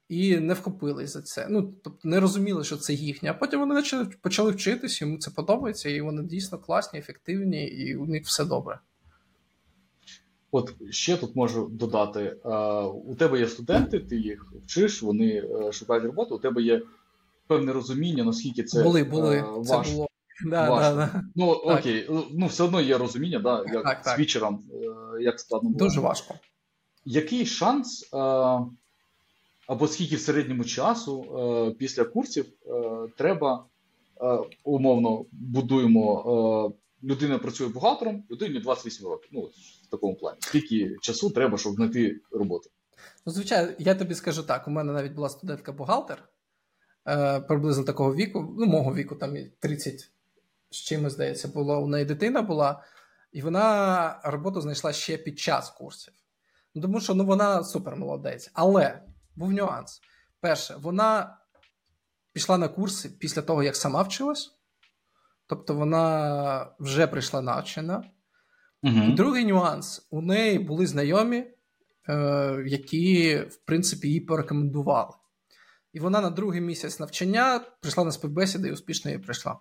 [0.09, 1.47] і не вхопились за це.
[1.51, 3.31] Ну, тобто не розуміли, що це їхнє.
[3.31, 7.97] А потім вони почали почали вчитися, йому це подобається, і вони дійсно класні, ефективні, і
[7.97, 8.79] у них все добре.
[10.51, 12.37] От ще тут можу додати:
[13.05, 16.83] у тебе є студенти, ти їх вчиш, вони е, шукають роботу, у тебе є
[17.47, 19.45] певне розуміння, наскільки це були, були.
[19.57, 19.87] Важ...
[19.87, 20.09] Це було.
[20.47, 21.23] Да, да, да.
[21.35, 21.79] Ну так.
[21.79, 24.17] окей, ну все одно є розуміння, да, як так, так.
[24.17, 25.85] свічерам, е, як складно було.
[25.85, 26.35] Дуже важко.
[27.05, 28.09] Який шанс
[29.67, 32.73] або скільки в середньому часу е, після курсів е,
[33.17, 33.65] треба
[34.23, 36.75] е, умовно будуємо.
[37.05, 39.31] Людина працює бухгалтером, людині 28 років.
[39.33, 39.41] Ну,
[39.87, 40.39] в такому плані.
[40.41, 42.71] Скільки часу треба, щоб знайти роботу?
[43.27, 46.19] Ну, звичайно, я тобі скажу так: у мене навіть була студентка-бухгалтер
[47.09, 50.11] е, приблизно такого віку, ну, мого віку, там 30
[50.71, 51.81] з чимось, здається, було.
[51.81, 52.83] У неї дитина була,
[53.33, 56.15] і вона роботу знайшла ще під час курсів.
[56.75, 58.51] Ну, Тому що ну, вона супер молодець.
[58.55, 59.03] Але
[59.37, 60.01] був нюанс.
[60.41, 61.39] Перше, вона
[62.33, 64.51] пішла на курси після того, як сама вчилась,
[65.47, 68.11] тобто вона вже прийшла навчена.
[68.83, 69.13] Угу.
[69.17, 71.47] Другий нюанс: у неї були знайомі,
[72.09, 75.13] е, які, в принципі, її порекомендували.
[75.93, 79.59] І вона на другий місяць навчання прийшла на співбесіди і успішно її прийшла.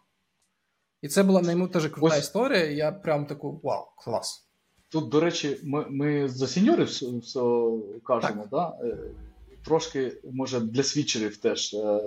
[1.02, 2.24] І це була найму теж крута Ось.
[2.24, 2.66] історія.
[2.66, 4.50] Я прям таку вау, клас.
[4.90, 7.40] Тут, до речі, ми ми за сеньорів все, все
[8.04, 8.50] кажемо, так?
[8.52, 8.98] Да?
[9.64, 12.02] Е, трошки, може, для свідчерів теж е,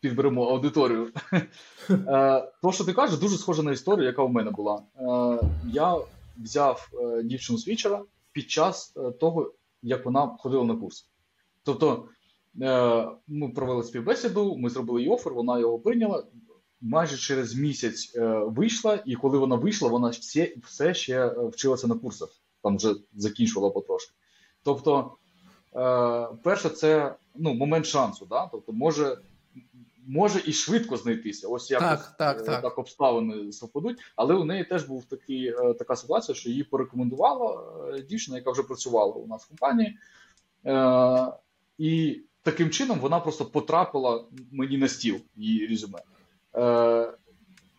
[0.00, 1.12] підберемо аудиторію.
[1.90, 4.82] Е, то, що ти кажеш, дуже схоже на історію, яка у мене була.
[4.96, 5.96] Е, я
[6.38, 6.88] взяв
[7.24, 8.02] дівчину свідчера
[8.32, 11.08] під час того, як вона ходила на курс.
[11.62, 12.08] Тобто
[13.28, 16.24] ми провели співбесіду, ми зробили їй офер, вона його прийняла.
[16.80, 18.16] Майже через місяць
[18.46, 22.28] вийшла, і коли вона вийшла, вона все все ще вчилася на курсах,
[22.62, 24.12] там вже закінчувала потрошки.
[24.62, 25.25] Тобто Е,
[26.42, 28.26] перше, це ну, момент шансу.
[28.30, 28.48] Да?
[28.52, 29.16] Тобто, може
[30.06, 31.48] може і швидко знайтися.
[31.48, 32.62] Ось якось так, так, так.
[32.62, 33.98] так обставини совпадуть.
[34.16, 37.62] Але у неї теж був такий, е, така ситуація, що її порекомендувала
[37.94, 39.98] е, дівчина, яка вже працювала у нас в компанії.
[40.66, 41.32] Е,
[41.78, 45.98] І таким чином вона просто потрапила мені на стіл її резюме.
[46.56, 47.12] Е,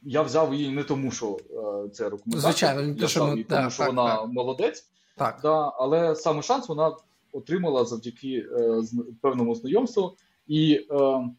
[0.03, 2.41] я взяв її не тому, що е, це рекомендація.
[2.41, 4.27] Звичайно, я взяв її, тому, що так, вона так.
[4.27, 4.85] молодець,
[5.17, 5.39] так.
[5.41, 6.91] Да, але саме шанс вона
[7.37, 8.81] отримала завдяки е,
[9.21, 10.17] певному знайомству.
[10.47, 11.29] І е,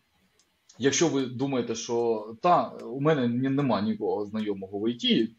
[0.78, 5.30] якщо ви думаєте, що та у мене немає нікого знайомого в ІТ,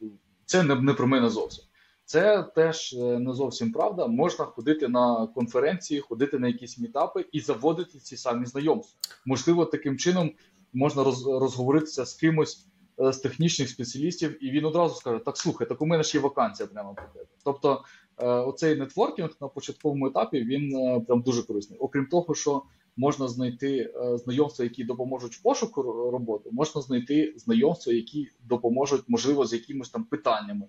[0.45, 1.65] це не, не про мене зовсім.
[2.05, 4.07] Це теж е, не зовсім правда.
[4.07, 8.99] Можна ходити на конференції, ходити на якісь мітапи і заводити ці самі знайомства.
[9.25, 10.31] Можливо, таким чином
[10.73, 12.65] можна роз, розговоритися з кимось
[12.99, 16.67] з технічних спеціалістів, і він одразу скаже: Так, слухай, так у мене ж є вакансія
[16.67, 17.25] прямо про тебе.
[17.43, 17.83] Тобто,
[18.19, 20.71] оцей нетворкінг на початковому етапі він
[21.05, 21.79] прям дуже корисний.
[21.79, 22.63] Окрім того, що
[22.97, 29.89] можна знайти знайомства, які допоможуть пошуку роботи, можна знайти знайомства, які допоможуть, можливо, з якимись
[29.89, 30.65] там питаннями.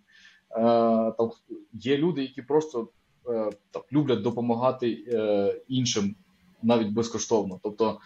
[0.50, 1.30] Е, там
[1.72, 2.88] є люди, які просто
[3.28, 6.14] е, так люблять допомагати е, іншим
[6.62, 7.60] навіть безкоштовно.
[7.62, 7.98] Тобто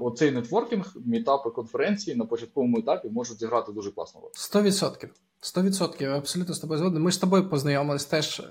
[0.00, 4.20] оцей нетворкінг, мітапи конференції на початковому етапі можуть зіграти дуже класно.
[4.32, 5.14] Сто відсотків.
[5.44, 7.02] Сто відсотків абсолютно з тобою згоден.
[7.02, 8.42] Ми з тобою познайомились теж.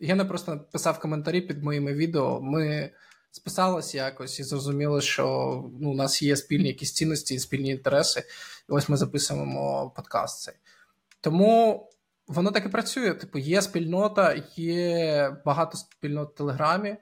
[0.00, 2.40] Я не просто писав коментарі під моїми відео.
[2.40, 2.90] Ми
[3.30, 5.24] списалися якось і зрозуміли, що
[5.80, 8.20] ну, у нас є спільні якісь цінності і спільні інтереси.
[8.68, 10.54] І ось ми записуємо подкаст цей.
[11.20, 11.88] Тому
[12.26, 13.14] воно так і працює.
[13.14, 16.88] Типу, є спільнота, є багато спільнот в Телеграмі.
[16.88, 17.00] Е,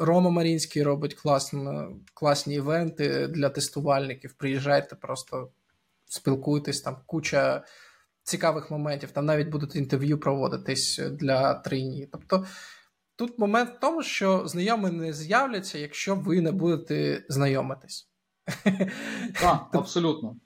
[0.00, 1.68] Рома Марінський робить класні,
[2.14, 4.32] класні івенти для тестувальників.
[4.32, 5.50] Приїжджайте, просто
[6.06, 7.64] спілкуйтесь, там куча
[8.22, 9.10] цікавих моментів.
[9.10, 12.08] Там навіть будуть інтерв'ю проводитись для трійні.
[12.12, 12.46] Тобто
[13.16, 18.10] тут момент в тому, що знайомі не з'являться, якщо ви не будете знайомитись.
[19.40, 20.36] Так, абсолютно.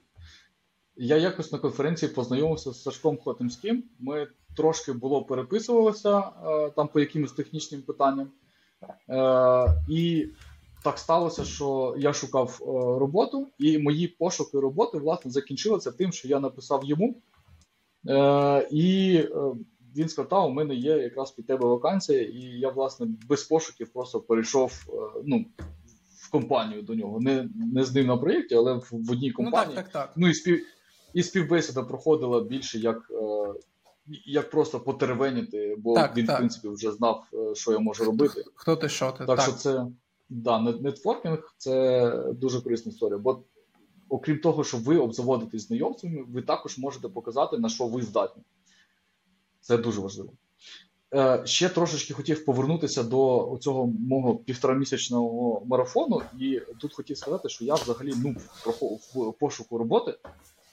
[0.96, 3.84] Я якось на конференції познайомився з Сашком Хотимським.
[3.98, 8.30] Ми трошки було переписувалися е, там по якимось технічним питанням.
[9.08, 10.28] Е, і
[10.85, 12.64] так сталося, що я шукав е,
[12.99, 17.22] роботу, і мої пошуки роботи власне закінчилися тим, що я написав йому.
[18.70, 19.20] І
[19.97, 24.20] він сказав, у мене є якраз під тебе вакансія, і я, власне, без пошуків просто
[24.20, 24.72] перейшов
[25.24, 25.45] ну,
[26.16, 27.20] в компанію до нього.
[27.20, 29.76] Не не з ним на проєкті, але в, в одній компанії.
[29.76, 30.12] Ну, так, так, так.
[30.16, 30.66] Ну і спів
[31.14, 33.55] і співбесіда проходила більше як е,
[34.26, 36.37] як просто потеревеніти, бо так, він, так.
[36.37, 38.45] в принципі, вже знав, е, що я можу робити.
[38.55, 39.18] Хто ти що ти?
[39.18, 39.41] Так, так.
[39.41, 39.87] що це
[40.31, 43.18] да, нетворкінг це дуже корисна історія.
[43.18, 43.43] Бо,
[44.09, 48.43] окрім того, що ви обзаводитесь знайомствами, ви також можете показати, на що ви здатні.
[49.61, 50.33] Це дуже важливо.
[51.14, 57.64] Е, Ще трошечки хотів повернутися до цього мого півторамісячного марафону, і тут хотів сказати, що
[57.64, 58.37] я взагалі ну,
[59.14, 60.18] в пошуку роботи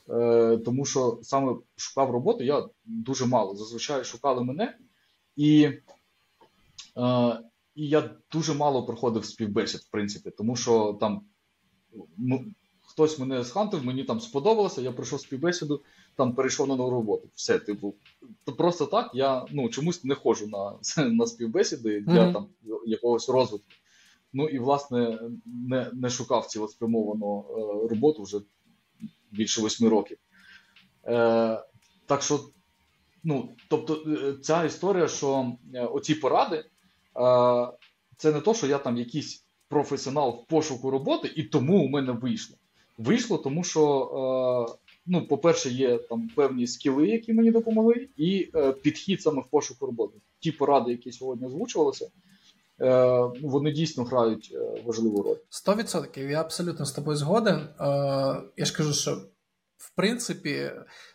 [0.09, 3.55] Е, тому що саме шукав роботу я дуже мало.
[3.55, 4.77] Зазвичай шукали мене,
[5.35, 5.63] і
[6.97, 7.39] е,
[7.77, 11.21] і я дуже мало проходив співбесід, в принципі, тому що там
[12.17, 12.45] ну,
[12.81, 15.83] хтось мене схантив, мені там сподобалося, я пройшов співбесіду,
[16.15, 17.29] там перейшов на нову роботу.
[17.35, 17.95] Все, типу,
[18.43, 20.73] то просто так я ну, чомусь не ходжу на
[21.07, 22.33] на співбесіди для mm-hmm.
[22.33, 22.47] там
[22.85, 23.67] якогось розвитку.
[24.33, 28.37] Ну і власне не не шукав цілеспрямовану е, роботу вже
[29.31, 30.17] більше восьми років.
[31.05, 31.63] Е,
[32.05, 32.39] Так що,
[33.23, 36.65] ну, тобто, е, ця історія, що е, оці поради,
[38.17, 42.11] це не то, що я там якийсь професіонал в пошуку роботи, і тому у мене
[42.11, 42.57] вийшло.
[42.97, 48.71] Вийшло, тому що, е, ну, по-перше, є там певні скіли, які мені допомогли, і е,
[48.71, 50.17] підхід саме в пошуку роботи.
[50.39, 52.09] Ті поради, які сьогодні озвучувалися.
[52.81, 55.37] Е, вони дійсно грають важливу роль.
[55.49, 56.29] Сто відсотків.
[56.29, 57.67] Я абсолютно з тобою згоден.
[58.57, 59.21] Я ж кажу, що
[59.77, 60.71] в принципі,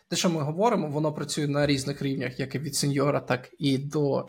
[0.07, 3.77] те, що ми говоримо, воно працює на різних рівнях, як і від сеньора, так і
[3.77, 4.27] до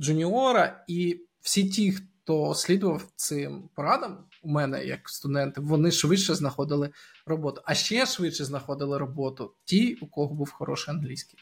[0.00, 0.84] джуніора.
[0.88, 6.90] І всі ті, хто слідував цим порадам, у мене як студенти, вони швидше знаходили
[7.26, 7.62] роботу.
[7.64, 11.38] А ще швидше знаходили роботу ті, у кого був хороший англійський.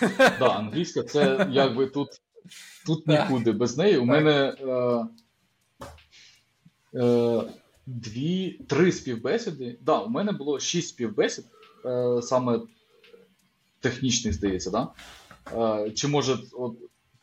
[0.00, 2.20] Так, да, англійська це якби тут
[2.86, 3.96] Тут нікуди без неї.
[3.96, 5.06] У мене е,
[7.00, 7.42] е,
[7.86, 9.78] дві, три співбесіди.
[9.80, 11.44] Да, у мене було шість співбесід,
[11.84, 12.60] е, саме
[13.80, 14.88] технічних, здається, да?
[15.86, 16.76] Е, чи може, от,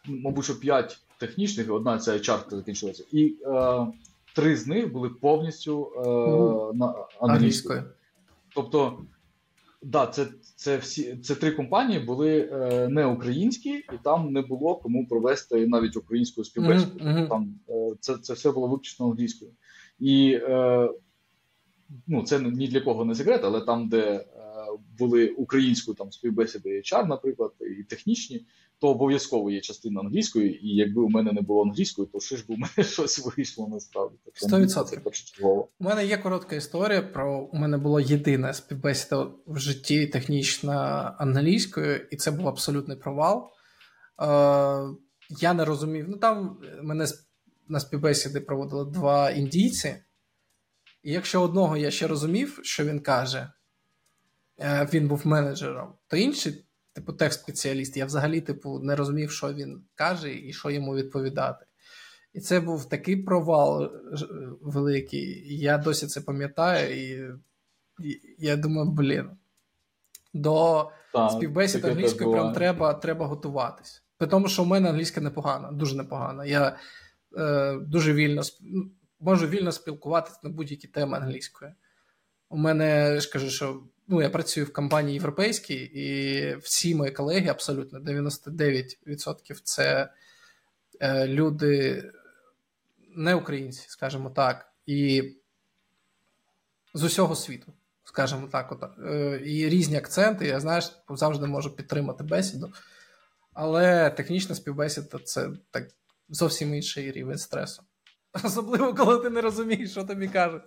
[0.08, 3.04] мабуть, що п'ять технічних, одна ця HR закінчилася.
[3.12, 3.88] І е,
[4.36, 7.84] три з них були повністю е, на англійською.
[8.56, 9.00] Тобто
[9.82, 14.76] да, це це всі це три компанії були е, не українські, і там не було
[14.76, 17.00] кому провести навіть українську співбесіду.
[17.00, 17.30] Mm-hmm.
[17.30, 19.52] Там е, це це все було виключно англійською.
[20.00, 20.90] І е,
[22.08, 24.26] ну, це ні для кого не секрет, але там, де е,
[25.00, 28.46] були українською там співбесіди HR, наприклад, і технічні,
[28.80, 32.46] то обов'язково є частина англійської, і якби у мене не було англійської, то ще ж
[32.48, 34.18] би у мене щось вийшло насправді.
[34.52, 35.44] 100%.
[35.50, 40.76] У мене є коротка історія про у мене була єдина співбесіда в житті технічна
[41.20, 43.50] англійською, і це був абсолютний провал.
[44.22, 44.26] Е,
[45.42, 46.06] Я не розумів.
[46.10, 47.08] Ну там мене
[47.68, 49.96] на співбесіди проводили два індійці.
[51.04, 53.52] І якщо одного я ще розумів, що він каже,
[54.94, 60.36] він був менеджером, то інший, типу, тех-спеціаліст, я взагалі типу, не розумів, що він каже
[60.36, 61.66] і що йому відповідати.
[62.34, 63.90] І це був такий провал е,
[64.62, 65.58] великий.
[65.58, 67.34] Я досі це пам'ятаю, і,
[68.08, 69.30] і я думаю, блін,
[70.34, 74.04] до так, співбесід англійської прям треба треба готуватись.
[74.18, 76.46] При тому, що в мене англійська непогана, дуже непогана.
[76.46, 76.78] Я
[77.38, 78.42] е, дуже вільно
[79.22, 81.74] можу вільно спілкуватися на будь-які теми англійської.
[82.50, 87.12] У мене я ж кажу, що ну, я працюю в компанії європейській, і всі мої
[87.12, 90.10] колеги, абсолютно 99% це
[91.00, 92.04] е, люди
[93.16, 95.32] не українці, скажімо так, і
[96.94, 97.74] з усього світу,
[98.04, 100.48] скажімо так, от, е, і різні акценти.
[100.48, 102.74] Я знаєш, завжди можу підтримати бесіду.
[103.54, 105.88] Але технічна співбесіда це так
[106.30, 107.84] зовсім інший рівень стресу.
[108.44, 110.62] Особливо, коли ти не розумієш, що тобі кажуть.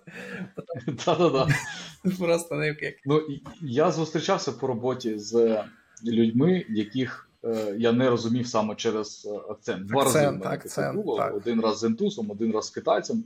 [1.05, 1.47] Да-да-да.
[2.19, 2.79] Просто не як.
[3.05, 3.21] Ну,
[3.61, 5.63] Я зустрічався по роботі з
[6.03, 9.85] людьми, яких е, я не розумів саме через е, акцент.
[9.85, 11.17] Два акцент, рази акцент, було.
[11.17, 11.35] Так.
[11.35, 13.23] один раз з ентусом, один раз з китайцем.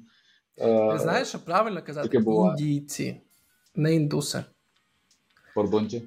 [0.57, 2.17] Ти знаєш, що правильно казати?
[2.17, 3.21] Індійці,
[3.75, 4.43] не індуси.
[5.55, 6.03] Пардонті.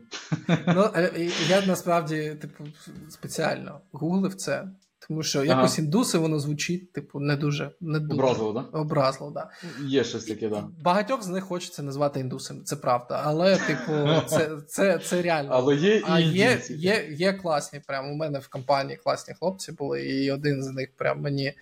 [0.66, 2.64] Ну, е, я насправді, типу,
[3.08, 4.68] спеціально гуглив це.
[5.08, 5.84] Тому що якось ага.
[5.84, 8.78] індуси воно звучить, типу, не дуже не дуже образливо, да?
[8.78, 9.50] Образливо, да.
[9.86, 10.68] Є щось таке, да.
[10.82, 13.22] Багатьох з них хочеться назвати індусами, це правда.
[13.24, 15.50] Але, типу, це це, це реально.
[15.52, 17.80] Але є а є, є, є класні.
[17.86, 21.54] Прямо у мене в компанії класні хлопці були, і один з них прям мені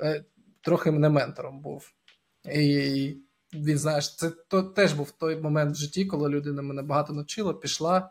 [0.00, 0.24] е,
[0.60, 1.92] трохи мене ментором був.
[2.52, 3.16] І
[3.54, 7.54] він, знаєш, це то, теж був той момент в житті, коли людина мене багато навчила,
[7.54, 8.10] пішла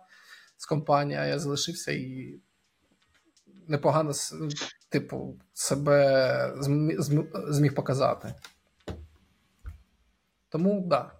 [0.57, 2.39] з компанії, а я залишився і
[3.67, 4.11] непогано
[4.89, 6.53] типу, себе
[7.49, 8.33] зміг показати.
[10.49, 10.87] Тому так.
[10.87, 11.11] Да.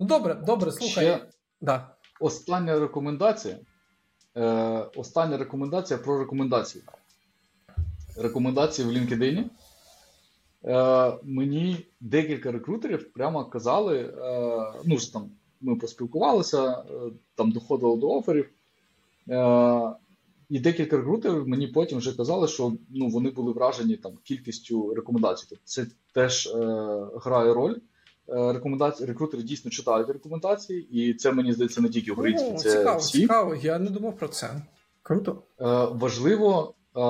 [0.00, 1.04] Ну, добре, добре, слухай.
[1.04, 1.26] Ще
[1.60, 1.94] да.
[2.20, 3.58] Остання рекомендація.
[4.36, 4.42] Е,
[4.96, 6.84] Остання рекомендація про рекомендації.
[8.16, 9.44] Рекомендації в LinkedIn.
[10.64, 15.30] Е, Мені декілька рекрутерів прямо казали, е, ну ж там
[15.60, 16.84] ми поспілкувалися, е,
[17.34, 18.50] там доходило до оферів.
[19.28, 19.92] Е,
[20.50, 25.46] і декілька рекрутерів мені потім вже казали, що ну вони були вражені там кількістю рекомендацій.
[25.48, 26.60] Тобто це теж е,
[27.14, 27.74] грає роль.
[28.28, 32.54] Е, рекомендації рекрутери дійсно читають рекомендації, і це мені здається не тільки українські.
[32.54, 33.20] це цікаво, всі.
[33.20, 33.54] цікаво.
[33.54, 34.62] Я не думав про це.
[35.02, 35.42] Круто.
[35.60, 37.00] Е, Важливо, е,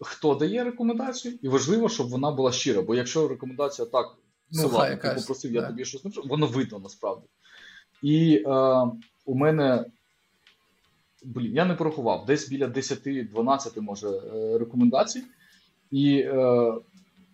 [0.00, 2.82] хто дає рекомендацію, і важливо, щоб вона була щира.
[2.82, 4.06] Бо якщо рекомендація так
[4.52, 7.26] ну ладно, ти попросив, я тобі щось напишу, воно видно насправді.
[8.02, 8.50] І е,
[9.24, 9.84] у мене
[11.24, 15.22] блін, я не порахував, десь біля 10-12 може е, рекомендацій,
[15.90, 16.72] і е,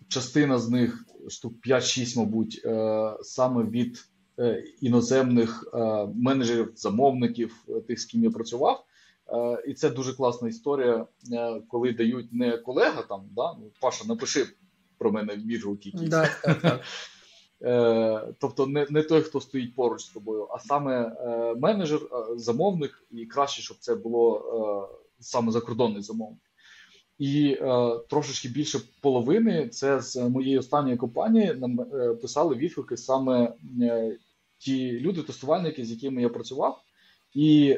[0.07, 4.05] частина з них, штук 5-6, мабуть, е, саме від
[4.39, 5.77] е, іноземних е,
[6.15, 8.85] менеджерів, замовників, е, тих, з ким я працював.
[9.67, 11.05] І це дуже класна історія,
[11.67, 14.45] коли дають не колега там, да, ну, Паша, напиши
[14.97, 15.35] про мене.
[16.09, 16.81] Да, так, так.
[17.63, 22.37] Е, тобто не не той, хто стоїть поруч з тобою, а саме е, менеджер, е,
[22.37, 24.89] замовник, і краще, щоб це було
[25.19, 26.41] саме закордонний замовник.
[27.19, 27.57] І
[28.09, 31.77] трошечки більше половини це з моєї останньої компанії нам
[32.21, 33.53] писали відгуки саме
[34.57, 36.81] ті люди, тестувальники, з якими я працював.
[37.33, 37.77] І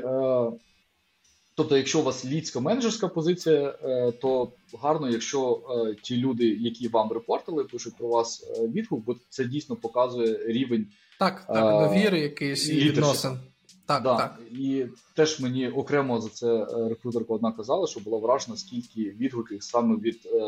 [1.56, 4.52] Тобто, якщо у вас лідська менеджерська позиція, е, то
[4.82, 9.46] гарно, якщо е, ті люди, які вам репортили, пишуть про вас е, відгук, бо це
[9.46, 10.88] дійсно показує рівень
[11.20, 13.40] так, так, довіри якийсь і відносин.
[13.86, 14.18] Так, да.
[14.18, 14.40] так.
[14.52, 14.86] І
[15.16, 20.26] теж мені окремо за це рекрутерка одна казала, що була вражена, скільки відгуків саме від
[20.26, 20.40] е,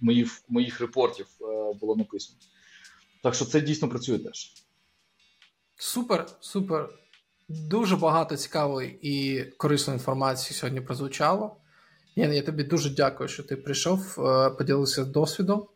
[0.00, 2.38] моїх моїх репортів е, було написано.
[3.22, 4.52] Так що це дійсно працює теж.
[5.76, 6.88] Супер, супер.
[7.52, 11.56] Дуже багато цікавої і корисної інформації сьогодні прозвучало.
[12.16, 15.66] Ян, я тобі дуже дякую, що ти прийшов, е, поділився досвідом.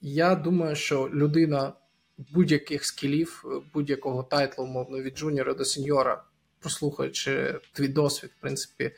[0.00, 1.72] Я думаю, що людина
[2.18, 6.24] будь-яких скілів, будь-якого тайтлу, умовно, від джуніора до сеньора,
[6.60, 8.92] прослухаючи твій досвід, в принципі,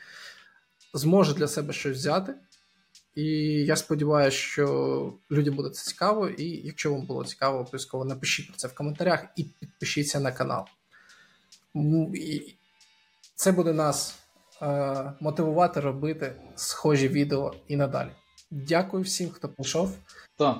[0.93, 2.33] зможе для себе щось взяти.
[3.15, 3.25] І
[3.65, 6.29] я сподіваюся, що людям буде це цікаво.
[6.29, 10.65] І якщо вам було цікаво, обов'язково напишіть про це в коментарях і підпишіться на канал.
[12.15, 12.55] І
[13.35, 14.19] Це буде нас
[14.61, 18.09] е, мотивувати робити схожі відео і надалі.
[18.51, 19.97] Дякую всім, хто прийшов.
[20.37, 20.57] Так.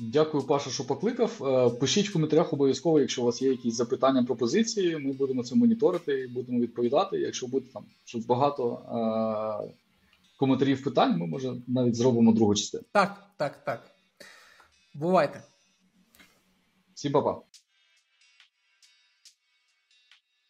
[0.00, 1.42] Дякую, Паша, що покликав.
[1.42, 4.98] Е, пишіть в коментарях обов'язково, якщо у вас є якісь запитання, пропозиції.
[4.98, 7.18] Ми будемо це моніторити і будемо відповідати.
[7.18, 8.72] Якщо буде там щось багато
[9.68, 9.74] е-
[10.38, 12.84] коментарів питань, ми може навіть зробимо другу частину.
[12.92, 13.90] Так, так, так.
[14.94, 15.42] Бувайте.
[16.94, 17.40] Всім па-па.